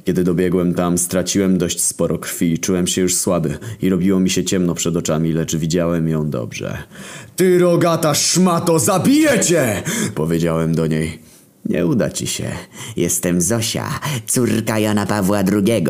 Kiedy 0.03 0.23
dobiegłem 0.23 0.73
tam, 0.73 0.97
straciłem 0.97 1.57
dość 1.57 1.81
sporo 1.81 2.17
krwi, 2.17 2.59
czułem 2.59 2.87
się 2.87 3.01
już 3.01 3.15
słaby 3.15 3.57
i 3.81 3.89
robiło 3.89 4.19
mi 4.19 4.29
się 4.29 4.43
ciemno 4.43 4.75
przed 4.75 4.95
oczami, 4.95 5.33
lecz 5.33 5.55
widziałem 5.55 6.07
ją 6.07 6.29
dobrze. 6.29 6.77
Ty 7.35 7.59
rogata 7.59 8.13
szmato, 8.13 8.79
zabijecie! 8.79 9.83
Powiedziałem 10.15 10.75
do 10.75 10.87
niej. 10.87 11.19
Nie 11.65 11.85
uda 11.85 12.09
ci 12.09 12.27
się. 12.27 12.51
Jestem 12.95 13.41
Zosia, 13.41 13.99
córka 14.27 14.79
Jana 14.79 15.05
Pawła 15.05 15.39
II. 15.39 15.85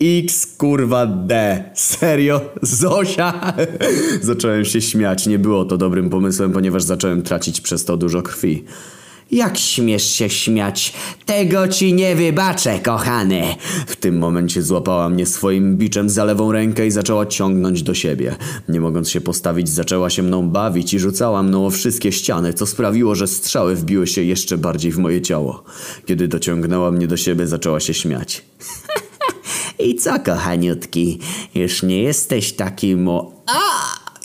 X 0.00 0.46
kurwa 0.46 1.06
D. 1.06 1.64
Serio? 1.74 2.40
Zosia? 2.62 3.54
Zacząłem 4.22 4.64
się 4.64 4.80
śmiać. 4.80 5.26
Nie 5.26 5.38
było 5.38 5.64
to 5.64 5.76
dobrym 5.76 6.10
pomysłem, 6.10 6.52
ponieważ 6.52 6.82
zacząłem 6.82 7.22
tracić 7.22 7.60
przez 7.60 7.84
to 7.84 7.96
dużo 7.96 8.22
krwi. 8.22 8.64
Jak 9.30 9.58
śmiesz 9.58 10.10
się 10.10 10.30
śmiać? 10.30 10.92
Tego 11.26 11.68
ci 11.68 11.94
nie 11.94 12.16
wybaczę, 12.16 12.78
kochany. 12.78 13.42
W 13.86 13.96
tym 13.96 14.18
momencie 14.18 14.62
złapała 14.62 15.08
mnie 15.08 15.26
swoim 15.26 15.76
biczem 15.76 16.10
za 16.10 16.24
lewą 16.24 16.52
rękę 16.52 16.86
i 16.86 16.90
zaczęła 16.90 17.26
ciągnąć 17.26 17.82
do 17.82 17.94
siebie. 17.94 18.36
Nie 18.68 18.80
mogąc 18.80 19.10
się 19.10 19.20
postawić, 19.20 19.68
zaczęła 19.68 20.10
się 20.10 20.22
mną 20.22 20.50
bawić 20.50 20.94
i 20.94 20.98
rzucała 20.98 21.42
mną 21.42 21.66
o 21.66 21.70
wszystkie 21.70 22.12
ściany, 22.12 22.54
co 22.54 22.66
sprawiło, 22.66 23.14
że 23.14 23.26
strzały 23.26 23.76
wbiły 23.76 24.06
się 24.06 24.22
jeszcze 24.22 24.58
bardziej 24.58 24.92
w 24.92 24.98
moje 24.98 25.22
ciało. 25.22 25.64
Kiedy 26.06 26.28
dociągnęła 26.28 26.90
mnie 26.90 27.06
do 27.06 27.16
siebie, 27.16 27.46
zaczęła 27.46 27.80
się 27.80 27.94
śmiać. 27.94 28.42
I 29.88 29.94
co, 29.94 30.18
kochaniutki? 30.20 31.18
Już 31.54 31.82
nie 31.82 32.02
jesteś 32.02 32.52
taki 32.52 32.96
mo... 32.96 33.32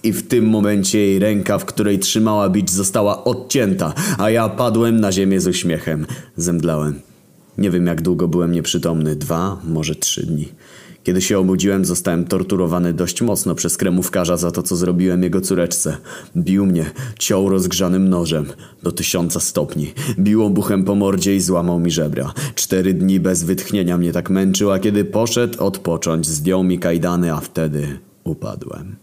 I 0.04 0.14
w 0.14 0.28
tym 0.28 0.46
momencie 0.46 1.00
jej 1.00 1.20
ręka, 1.20 1.58
w 1.58 1.66
której 1.66 2.00
trzymała 2.00 2.50
bić, 2.50 2.72
została 2.72 3.24
odcięta, 3.24 3.94
a 4.18 4.30
ja 4.30 4.50
padłem 4.50 5.00
na 5.00 5.12
ziemię 5.12 5.40
z 5.40 5.48
uśmiechem. 5.48 6.06
Zemdlałem. 6.38 7.00
Nie 7.58 7.70
wiem 7.72 7.88
jak 7.88 8.02
długo 8.02 8.28
byłem 8.28 8.52
nieprzytomny, 8.52 9.16
dwa, 9.16 9.58
może 9.64 9.96
trzy 9.96 10.26
dni. 10.26 10.48
Kiedy 11.04 11.22
się 11.22 11.40
obudziłem, 11.40 11.86
zostałem 11.86 12.26
torturowany 12.26 12.94
dość 12.94 13.22
mocno 13.22 13.56
przez 13.56 13.78
kremówkarza 13.78 14.38
za 14.38 14.52
to, 14.52 14.64
co 14.64 14.76
zrobiłem 14.76 15.24
jego 15.24 15.42
córeczce. 15.42 15.98
Bił 16.38 16.66
mnie, 16.66 16.92
ciął 17.20 17.50
rozgrzanym 17.50 18.10
nożem, 18.10 18.46
do 18.84 18.92
tysiąca 18.92 19.40
stopni. 19.40 19.94
Bił 20.20 20.44
obuchem 20.44 20.84
po 20.84 20.96
mordzie 20.96 21.36
i 21.36 21.42
złamał 21.42 21.80
mi 21.80 21.92
żebra. 21.92 22.34
Cztery 22.56 22.94
dni 22.94 23.20
bez 23.20 23.44
wytchnienia 23.44 23.98
mnie 23.98 24.12
tak 24.12 24.30
męczył, 24.30 24.72
a 24.72 24.80
kiedy 24.80 25.06
poszedł 25.06 25.64
odpocząć, 25.64 26.28
zdjął 26.28 26.64
mi 26.64 26.80
kajdany, 26.80 27.34
a 27.34 27.40
wtedy 27.40 28.00
upadłem. 28.24 28.96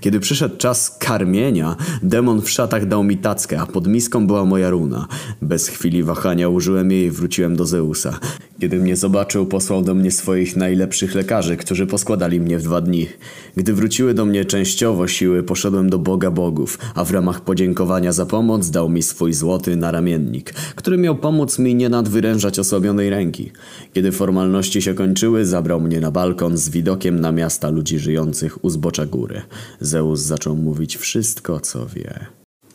Kiedy 0.00 0.20
przyszedł 0.20 0.56
czas 0.56 0.96
karmienia, 0.98 1.76
demon 2.02 2.42
w 2.42 2.50
szatach 2.50 2.86
dał 2.86 3.04
mi 3.04 3.18
tackę, 3.18 3.60
a 3.60 3.66
pod 3.66 3.86
miską 3.86 4.26
była 4.26 4.44
moja 4.44 4.70
runa. 4.70 5.06
Bez 5.42 5.68
chwili 5.68 6.02
wahania 6.02 6.48
użyłem 6.48 6.90
jej 6.90 7.06
i 7.06 7.10
wróciłem 7.10 7.56
do 7.56 7.66
Zeusa. 7.66 8.18
Kiedy 8.64 8.78
mnie 8.78 8.96
zobaczył, 8.96 9.46
posłał 9.46 9.82
do 9.82 9.94
mnie 9.94 10.10
swoich 10.10 10.56
najlepszych 10.56 11.14
lekarzy, 11.14 11.56
którzy 11.56 11.86
poskładali 11.86 12.40
mnie 12.40 12.58
w 12.58 12.62
dwa 12.62 12.80
dni. 12.80 13.08
Gdy 13.56 13.74
wróciły 13.74 14.14
do 14.14 14.24
mnie 14.24 14.44
częściowo 14.44 15.08
siły, 15.08 15.42
poszedłem 15.42 15.90
do 15.90 15.98
Boga 15.98 16.30
Bogów, 16.30 16.78
a 16.94 17.04
w 17.04 17.10
ramach 17.10 17.40
podziękowania 17.40 18.12
za 18.12 18.26
pomoc 18.26 18.70
dał 18.70 18.88
mi 18.88 19.02
swój 19.02 19.32
złoty 19.32 19.76
naramiennik, 19.76 20.52
który 20.52 20.96
miał 20.96 21.16
pomóc 21.16 21.58
mi 21.58 21.74
nie 21.74 21.88
nadwyrężać 21.88 22.58
osłabionej 22.58 23.10
ręki. 23.10 23.52
Kiedy 23.92 24.12
formalności 24.12 24.82
się 24.82 24.94
kończyły, 24.94 25.46
zabrał 25.46 25.80
mnie 25.80 26.00
na 26.00 26.10
balkon 26.10 26.56
z 26.56 26.68
widokiem 26.68 27.20
na 27.20 27.32
miasta 27.32 27.70
ludzi 27.70 27.98
żyjących 27.98 28.64
u 28.64 28.70
zbocza 28.70 29.06
góry. 29.06 29.42
Zeus 29.80 30.20
zaczął 30.20 30.56
mówić 30.56 30.96
wszystko, 30.96 31.60
co 31.60 31.86
wie. 31.86 32.26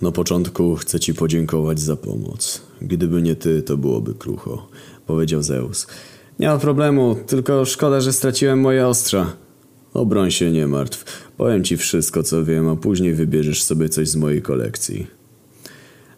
Na 0.02 0.12
początku 0.12 0.76
chcę 0.76 1.00
ci 1.00 1.14
podziękować 1.14 1.80
za 1.80 1.96
pomoc. 1.96 2.62
Gdyby 2.82 3.22
nie 3.22 3.36
ty, 3.36 3.62
to 3.62 3.78
byłoby 3.78 4.14
krucho, 4.14 4.68
powiedział 5.10 5.44
Zeus. 5.44 5.88
Nie 6.40 6.48
ma 6.48 6.58
problemu, 6.58 7.16
tylko 7.28 7.66
szkoda, 7.66 8.02
że 8.02 8.14
straciłem 8.14 8.60
moje 8.60 8.88
ostrza. 8.88 9.34
Obroń 9.94 10.32
się, 10.32 10.52
nie 10.52 10.68
martw. 10.68 11.06
Powiem 11.38 11.64
ci 11.64 11.78
wszystko, 11.78 12.24
co 12.24 12.46
wiem, 12.46 12.68
a 12.68 12.76
później 12.76 13.14
wybierzesz 13.14 13.64
sobie 13.64 13.90
coś 13.90 14.10
z 14.10 14.16
mojej 14.16 14.42
kolekcji. 14.42 15.08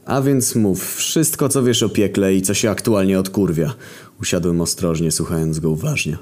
A 0.06 0.22
więc 0.22 0.56
mów 0.56 0.96
wszystko, 0.96 1.50
co 1.50 1.64
wiesz 1.64 1.84
o 1.84 1.90
piekle 1.90 2.36
i 2.36 2.42
co 2.42 2.54
się 2.54 2.70
aktualnie 2.70 3.20
odkurwia. 3.20 3.74
Usiadłem 4.22 4.62
ostrożnie, 4.62 5.12
słuchając 5.12 5.60
go 5.60 5.70
uważnie. 5.70 6.18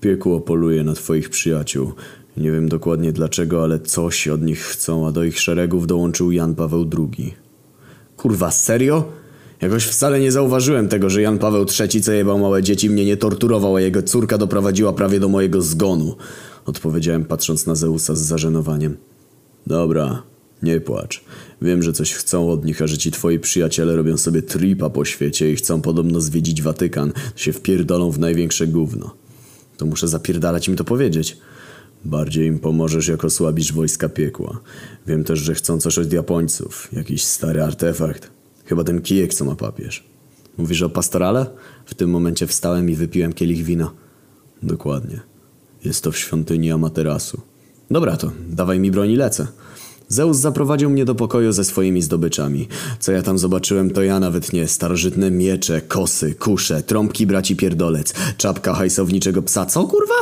Piekło 0.00 0.40
poluje 0.40 0.84
na 0.84 0.94
twoich 0.94 1.30
przyjaciół. 1.30 1.92
Nie 2.36 2.50
wiem 2.50 2.68
dokładnie 2.68 3.12
dlaczego, 3.12 3.62
ale 3.62 3.80
coś 3.80 4.28
od 4.28 4.42
nich 4.42 4.60
chcą, 4.60 5.06
a 5.06 5.12
do 5.12 5.24
ich 5.24 5.40
szeregów 5.40 5.86
dołączył 5.86 6.32
Jan 6.32 6.54
Paweł 6.54 6.90
II. 6.98 7.34
Kurwa, 8.16 8.50
serio? 8.50 9.25
Jakoś 9.60 9.84
wcale 9.84 10.20
nie 10.20 10.32
zauważyłem 10.32 10.88
tego, 10.88 11.10
że 11.10 11.22
Jan 11.22 11.38
Paweł 11.38 11.66
III, 11.80 12.02
co 12.02 12.12
jebał 12.12 12.38
małe 12.38 12.62
dzieci, 12.62 12.90
mnie 12.90 13.04
nie 13.04 13.16
torturował, 13.16 13.76
a 13.76 13.80
jego 13.80 14.02
córka 14.02 14.38
doprowadziła 14.38 14.92
prawie 14.92 15.20
do 15.20 15.28
mojego 15.28 15.62
zgonu. 15.62 16.16
Odpowiedziałem 16.66 17.24
patrząc 17.24 17.66
na 17.66 17.74
Zeusa 17.74 18.14
z 18.14 18.20
zażenowaniem. 18.20 18.96
Dobra, 19.66 20.22
nie 20.62 20.80
płacz. 20.80 21.24
Wiem, 21.62 21.82
że 21.82 21.92
coś 21.92 22.12
chcą 22.12 22.50
od 22.50 22.64
nich, 22.64 22.82
a 22.82 22.86
że 22.86 22.98
ci 22.98 23.10
twoi 23.10 23.38
przyjaciele 23.38 23.96
robią 23.96 24.16
sobie 24.16 24.42
tripa 24.42 24.90
po 24.90 25.04
świecie 25.04 25.52
i 25.52 25.56
chcą 25.56 25.80
podobno 25.80 26.20
zwiedzić 26.20 26.62
Watykan, 26.62 27.12
się 27.36 27.52
wpierdolą 27.52 28.10
w 28.10 28.18
największe 28.18 28.66
gówno. 28.66 29.14
To 29.76 29.86
muszę 29.86 30.08
zapierdalać 30.08 30.68
im 30.68 30.76
to 30.76 30.84
powiedzieć. 30.84 31.38
Bardziej 32.04 32.46
im 32.46 32.58
pomożesz, 32.58 33.08
jak 33.08 33.24
osłabisz 33.24 33.72
wojska 33.72 34.08
piekła. 34.08 34.60
Wiem 35.06 35.24
też, 35.24 35.38
że 35.38 35.54
chcą 35.54 35.80
coś 35.80 35.98
od 35.98 36.12
Japońców. 36.12 36.88
Jakiś 36.92 37.24
stary 37.24 37.62
artefakt. 37.62 38.35
Chyba 38.66 38.84
ten 38.84 39.02
kijek, 39.02 39.34
co 39.34 39.44
ma 39.44 39.54
papież. 39.54 40.04
Mówisz 40.58 40.82
o 40.82 40.90
pastorale? 40.90 41.46
W 41.86 41.94
tym 41.94 42.10
momencie 42.10 42.46
wstałem 42.46 42.90
i 42.90 42.94
wypiłem 42.94 43.32
kielich 43.32 43.64
wina. 43.64 43.92
Dokładnie. 44.62 45.20
Jest 45.84 46.04
to 46.04 46.12
w 46.12 46.18
świątyni 46.18 46.70
Amaterasu. 46.70 47.40
Dobra 47.90 48.16
to, 48.16 48.32
dawaj 48.48 48.78
mi 48.78 48.90
broń 48.90 49.10
i 49.10 49.16
lecę. 49.16 49.46
Zeus 50.08 50.36
zaprowadził 50.36 50.90
mnie 50.90 51.04
do 51.04 51.14
pokoju 51.14 51.52
ze 51.52 51.64
swoimi 51.64 52.02
zdobyczami. 52.02 52.68
Co 53.00 53.12
ja 53.12 53.22
tam 53.22 53.38
zobaczyłem, 53.38 53.90
to 53.90 54.02
ja 54.02 54.20
nawet 54.20 54.52
nie. 54.52 54.68
Starożytne 54.68 55.30
miecze, 55.30 55.80
kosy, 55.80 56.34
kusze, 56.34 56.82
trąbki 56.82 57.26
braci 57.26 57.56
pierdolec, 57.56 58.14
czapka 58.36 58.74
hajsowniczego 58.74 59.42
psa. 59.42 59.66
Co 59.66 59.84
kurwa? 59.84 60.14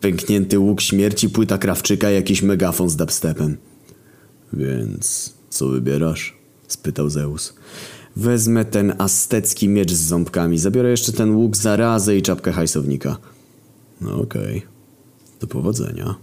Pęknięty 0.00 0.58
łuk 0.58 0.80
śmierci, 0.80 1.30
płyta 1.30 1.58
krawczyka, 1.58 2.10
jakiś 2.10 2.42
megafon 2.42 2.90
z 2.90 2.96
dubstepem. 2.96 3.56
Więc 4.52 5.34
co 5.50 5.68
wybierasz? 5.68 6.35
Spytał 6.68 7.10
Zeus. 7.10 7.54
Wezmę 8.16 8.64
ten 8.64 8.94
aztecki 8.98 9.68
miecz 9.68 9.92
z 9.92 10.00
ząbkami. 10.00 10.58
Zabiorę 10.58 10.90
jeszcze 10.90 11.12
ten 11.12 11.34
łuk 11.34 11.56
zarazę 11.56 12.16
i 12.16 12.22
czapkę 12.22 12.52
hajsownika. 12.52 13.16
No 14.00 14.20
okej. 14.20 14.58
Okay. 14.58 14.62
Do 15.40 15.46
powodzenia. 15.46 16.14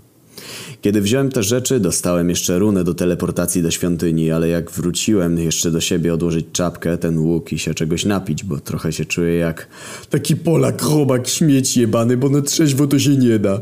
Kiedy 0.81 1.01
wziąłem 1.01 1.31
te 1.31 1.43
rzeczy, 1.43 1.79
dostałem 1.79 2.29
jeszcze 2.29 2.59
runę 2.59 2.83
do 2.83 2.93
teleportacji 2.93 3.61
do 3.61 3.71
świątyni, 3.71 4.31
ale 4.31 4.47
jak 4.47 4.71
wróciłem 4.71 5.39
jeszcze 5.39 5.71
do 5.71 5.81
siebie 5.81 6.13
odłożyć 6.13 6.45
czapkę, 6.51 6.97
ten 6.97 7.17
łuk 7.17 7.53
i 7.53 7.59
się 7.59 7.73
czegoś 7.73 8.05
napić, 8.05 8.43
bo 8.43 8.59
trochę 8.59 8.93
się 8.93 9.05
czuję 9.05 9.35
jak 9.35 9.67
taki 10.09 10.35
Polak, 10.35 10.81
robak, 10.81 11.27
śmieć 11.27 11.77
jebany, 11.77 12.17
bo 12.17 12.29
na 12.29 12.41
trzeźwo 12.41 12.87
to 12.87 12.99
się 12.99 13.17
nie 13.17 13.39
da. 13.39 13.61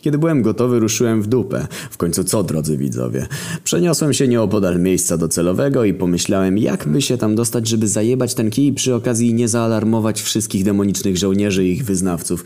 Kiedy 0.00 0.18
byłem 0.18 0.42
gotowy, 0.42 0.78
ruszyłem 0.78 1.22
w 1.22 1.26
dupę. 1.26 1.66
W 1.90 1.96
końcu 1.96 2.24
co, 2.24 2.42
drodzy 2.42 2.76
widzowie? 2.76 3.26
Przeniosłem 3.64 4.12
się 4.12 4.28
nieopodal 4.28 4.80
miejsca 4.80 5.16
docelowego 5.16 5.84
i 5.84 5.94
pomyślałem, 5.94 6.58
jak 6.58 6.88
by 6.88 7.02
się 7.02 7.18
tam 7.18 7.34
dostać, 7.34 7.68
żeby 7.68 7.88
zajebać 7.88 8.34
ten 8.34 8.50
kij 8.50 8.66
i 8.66 8.72
przy 8.72 8.94
okazji 8.94 9.34
nie 9.34 9.48
zaalarmować 9.48 10.22
wszystkich 10.22 10.64
demonicznych 10.64 11.18
żołnierzy 11.18 11.66
i 11.66 11.72
ich 11.72 11.84
wyznawców. 11.84 12.44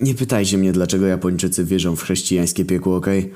Nie 0.00 0.14
pytajcie 0.14 0.58
mnie, 0.58 0.72
dlaczego 0.72 1.06
Japończycy 1.06 1.64
wierzą 1.64 1.96
w 1.96 2.02
chrześcijańskie 2.02 2.64
piekło, 2.64 2.96
okej? 2.96 3.18
Okay? 3.18 3.30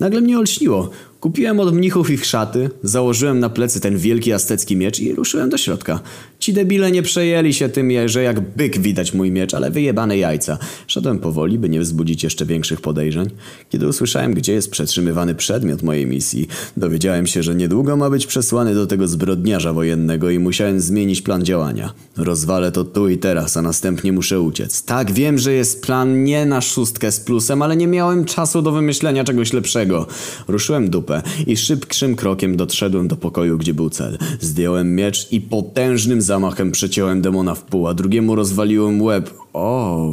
Nagle 0.00 0.20
mnie 0.20 0.38
olśniło. 0.38 0.90
Kupiłem 1.20 1.60
od 1.60 1.74
mnichów 1.74 2.10
ich 2.10 2.26
szaty, 2.26 2.70
założyłem 2.82 3.40
na 3.40 3.48
plecy 3.48 3.80
ten 3.80 3.98
wielki 3.98 4.32
aztecki 4.32 4.76
miecz 4.76 5.00
i 5.00 5.14
ruszyłem 5.14 5.50
do 5.50 5.58
środka. 5.58 6.00
Ci 6.48 6.54
debile 6.54 6.90
nie 6.90 7.02
przejęli 7.02 7.54
się 7.54 7.68
tym, 7.68 7.90
że 8.06 8.22
jak 8.22 8.40
byk 8.40 8.78
widać 8.78 9.14
mój 9.14 9.30
miecz, 9.30 9.54
ale 9.54 9.70
wyjebane 9.70 10.18
jajca. 10.18 10.58
Szedłem 10.86 11.18
powoli, 11.18 11.58
by 11.58 11.68
nie 11.68 11.80
wzbudzić 11.80 12.24
jeszcze 12.24 12.46
większych 12.46 12.80
podejrzeń. 12.80 13.30
Kiedy 13.70 13.88
usłyszałem, 13.88 14.34
gdzie 14.34 14.52
jest 14.52 14.70
przetrzymywany 14.70 15.34
przedmiot 15.34 15.82
mojej 15.82 16.06
misji, 16.06 16.48
dowiedziałem 16.76 17.26
się, 17.26 17.42
że 17.42 17.54
niedługo 17.54 17.96
ma 17.96 18.10
być 18.10 18.26
przesłany 18.26 18.74
do 18.74 18.86
tego 18.86 19.08
zbrodniarza 19.08 19.72
wojennego 19.72 20.30
i 20.30 20.38
musiałem 20.38 20.80
zmienić 20.80 21.22
plan 21.22 21.44
działania. 21.44 21.92
Rozwalę 22.16 22.72
to 22.72 22.84
tu 22.84 23.08
i 23.08 23.18
teraz, 23.18 23.56
a 23.56 23.62
następnie 23.62 24.12
muszę 24.12 24.40
uciec. 24.40 24.82
Tak, 24.82 25.12
wiem, 25.12 25.38
że 25.38 25.52
jest 25.52 25.82
plan 25.82 26.24
nie 26.24 26.46
na 26.46 26.60
szóstkę 26.60 27.12
z 27.12 27.20
plusem, 27.20 27.62
ale 27.62 27.76
nie 27.76 27.86
miałem 27.86 28.24
czasu 28.24 28.62
do 28.62 28.72
wymyślenia 28.72 29.24
czegoś 29.24 29.52
lepszego. 29.52 30.06
Ruszyłem 30.48 30.90
dupę 30.90 31.22
i 31.46 31.56
szybkim 31.56 32.16
krokiem 32.16 32.56
dotrzedłem 32.56 33.08
do 33.08 33.16
pokoju, 33.16 33.58
gdzie 33.58 33.74
był 33.74 33.90
cel. 33.90 34.18
Zdjąłem 34.40 34.94
miecz 34.94 35.32
i 35.32 35.40
potężnym 35.40 36.22
zamachem 36.22 36.37
przeciąłem 36.72 37.20
demona 37.20 37.54
w 37.54 37.62
pół, 37.62 37.88
a 37.88 37.94
drugiemu 37.94 38.34
rozwaliłem 38.34 39.02
łeb. 39.02 39.30
O, 39.52 40.08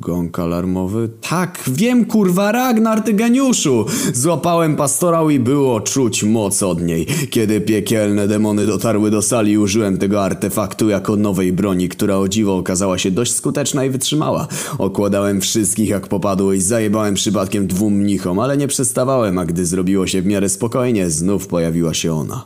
gąk 0.00 0.38
alarmowy? 0.38 1.08
Tak, 1.28 1.62
wiem 1.68 2.04
kurwa, 2.04 2.52
Ragnar, 2.52 3.02
ty 3.02 3.12
geniuszu! 3.12 3.86
Złapałem 4.14 4.76
pastorał 4.76 5.30
i 5.30 5.38
było 5.38 5.80
czuć 5.80 6.22
moc 6.22 6.62
od 6.62 6.82
niej. 6.82 7.06
Kiedy 7.30 7.60
piekielne 7.60 8.28
demony 8.28 8.66
dotarły 8.66 9.10
do 9.10 9.22
sali, 9.22 9.58
użyłem 9.58 9.98
tego 9.98 10.24
artefaktu 10.24 10.88
jako 10.88 11.16
nowej 11.16 11.52
broni, 11.52 11.88
która 11.88 12.16
o 12.16 12.28
dziwo 12.28 12.56
okazała 12.56 12.98
się 12.98 13.10
dość 13.10 13.34
skuteczna 13.34 13.84
i 13.84 13.90
wytrzymała. 13.90 14.48
Okładałem 14.78 15.40
wszystkich 15.40 15.88
jak 15.88 16.08
popadło 16.08 16.52
i 16.52 16.60
zajebałem 16.60 17.14
przypadkiem 17.14 17.66
dwóm 17.66 17.94
mnichom, 17.94 18.38
ale 18.38 18.56
nie 18.56 18.68
przestawałem, 18.68 19.38
a 19.38 19.44
gdy 19.44 19.66
zrobiło 19.66 20.06
się 20.06 20.22
w 20.22 20.26
miarę 20.26 20.48
spokojnie, 20.48 21.10
znów 21.10 21.46
pojawiła 21.46 21.94
się 21.94 22.14
ona. 22.14 22.44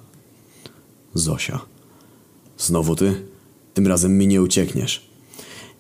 Zosia. 1.15 1.78
Znowu 2.59 2.97
ty? 2.97 3.15
Tym 3.75 3.87
razem 3.87 4.19
mi 4.19 4.27
nie 4.27 4.43
uciekniesz. 4.43 5.09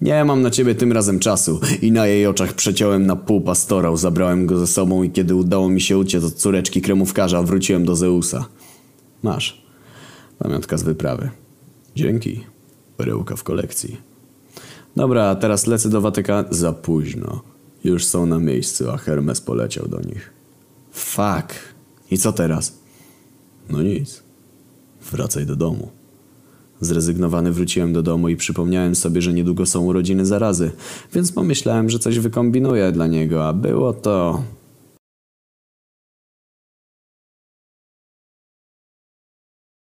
Nie 0.00 0.24
mam 0.24 0.42
na 0.42 0.50
ciebie 0.50 0.74
tym 0.74 0.92
razem 0.92 1.18
czasu 1.18 1.60
i 1.82 1.92
na 1.92 2.06
jej 2.06 2.26
oczach 2.26 2.52
przeciąłem 2.52 3.06
na 3.06 3.16
pół 3.16 3.40
pastorał, 3.40 3.96
zabrałem 3.96 4.46
go 4.46 4.58
ze 4.58 4.66
sobą 4.66 5.02
i 5.02 5.10
kiedy 5.10 5.34
udało 5.34 5.68
mi 5.68 5.80
się 5.80 5.98
uciec 5.98 6.24
od 6.24 6.34
córeczki 6.34 6.82
kremówkarza, 6.82 7.42
wróciłem 7.42 7.84
do 7.84 7.96
Zeusa. 7.96 8.48
Masz. 9.22 9.62
Pamiątka 10.38 10.78
z 10.78 10.82
wyprawy. 10.82 11.30
Dzięki. 11.96 12.44
Perełka 12.96 13.36
w 13.36 13.44
kolekcji. 13.44 13.96
Dobra, 14.96 15.34
teraz 15.34 15.66
lecę 15.66 15.88
do 15.88 16.00
Watyka. 16.00 16.44
Za 16.50 16.72
późno. 16.72 17.42
Już 17.84 18.04
są 18.04 18.26
na 18.26 18.38
miejscu, 18.38 18.90
a 18.90 18.96
Hermes 18.96 19.40
poleciał 19.40 19.88
do 19.88 20.00
nich. 20.00 20.32
Fuck. 20.92 21.54
I 22.10 22.18
co 22.18 22.32
teraz? 22.32 22.78
No 23.70 23.82
nic. 23.82 24.22
Wracaj 25.12 25.46
do 25.46 25.56
domu. 25.56 25.97
Zrezygnowany 26.80 27.52
wróciłem 27.52 27.92
do 27.92 28.02
domu 28.02 28.28
i 28.28 28.36
przypomniałem 28.36 28.94
sobie, 28.94 29.22
że 29.22 29.32
niedługo 29.32 29.66
są 29.66 29.84
urodziny 29.84 30.26
zarazy, 30.26 30.70
więc 31.14 31.32
pomyślałem, 31.32 31.90
że 31.90 31.98
coś 31.98 32.18
wykombinuję 32.18 32.92
dla 32.92 33.06
niego, 33.06 33.48
a 33.48 33.52
było 33.52 33.92
to... 33.92 34.42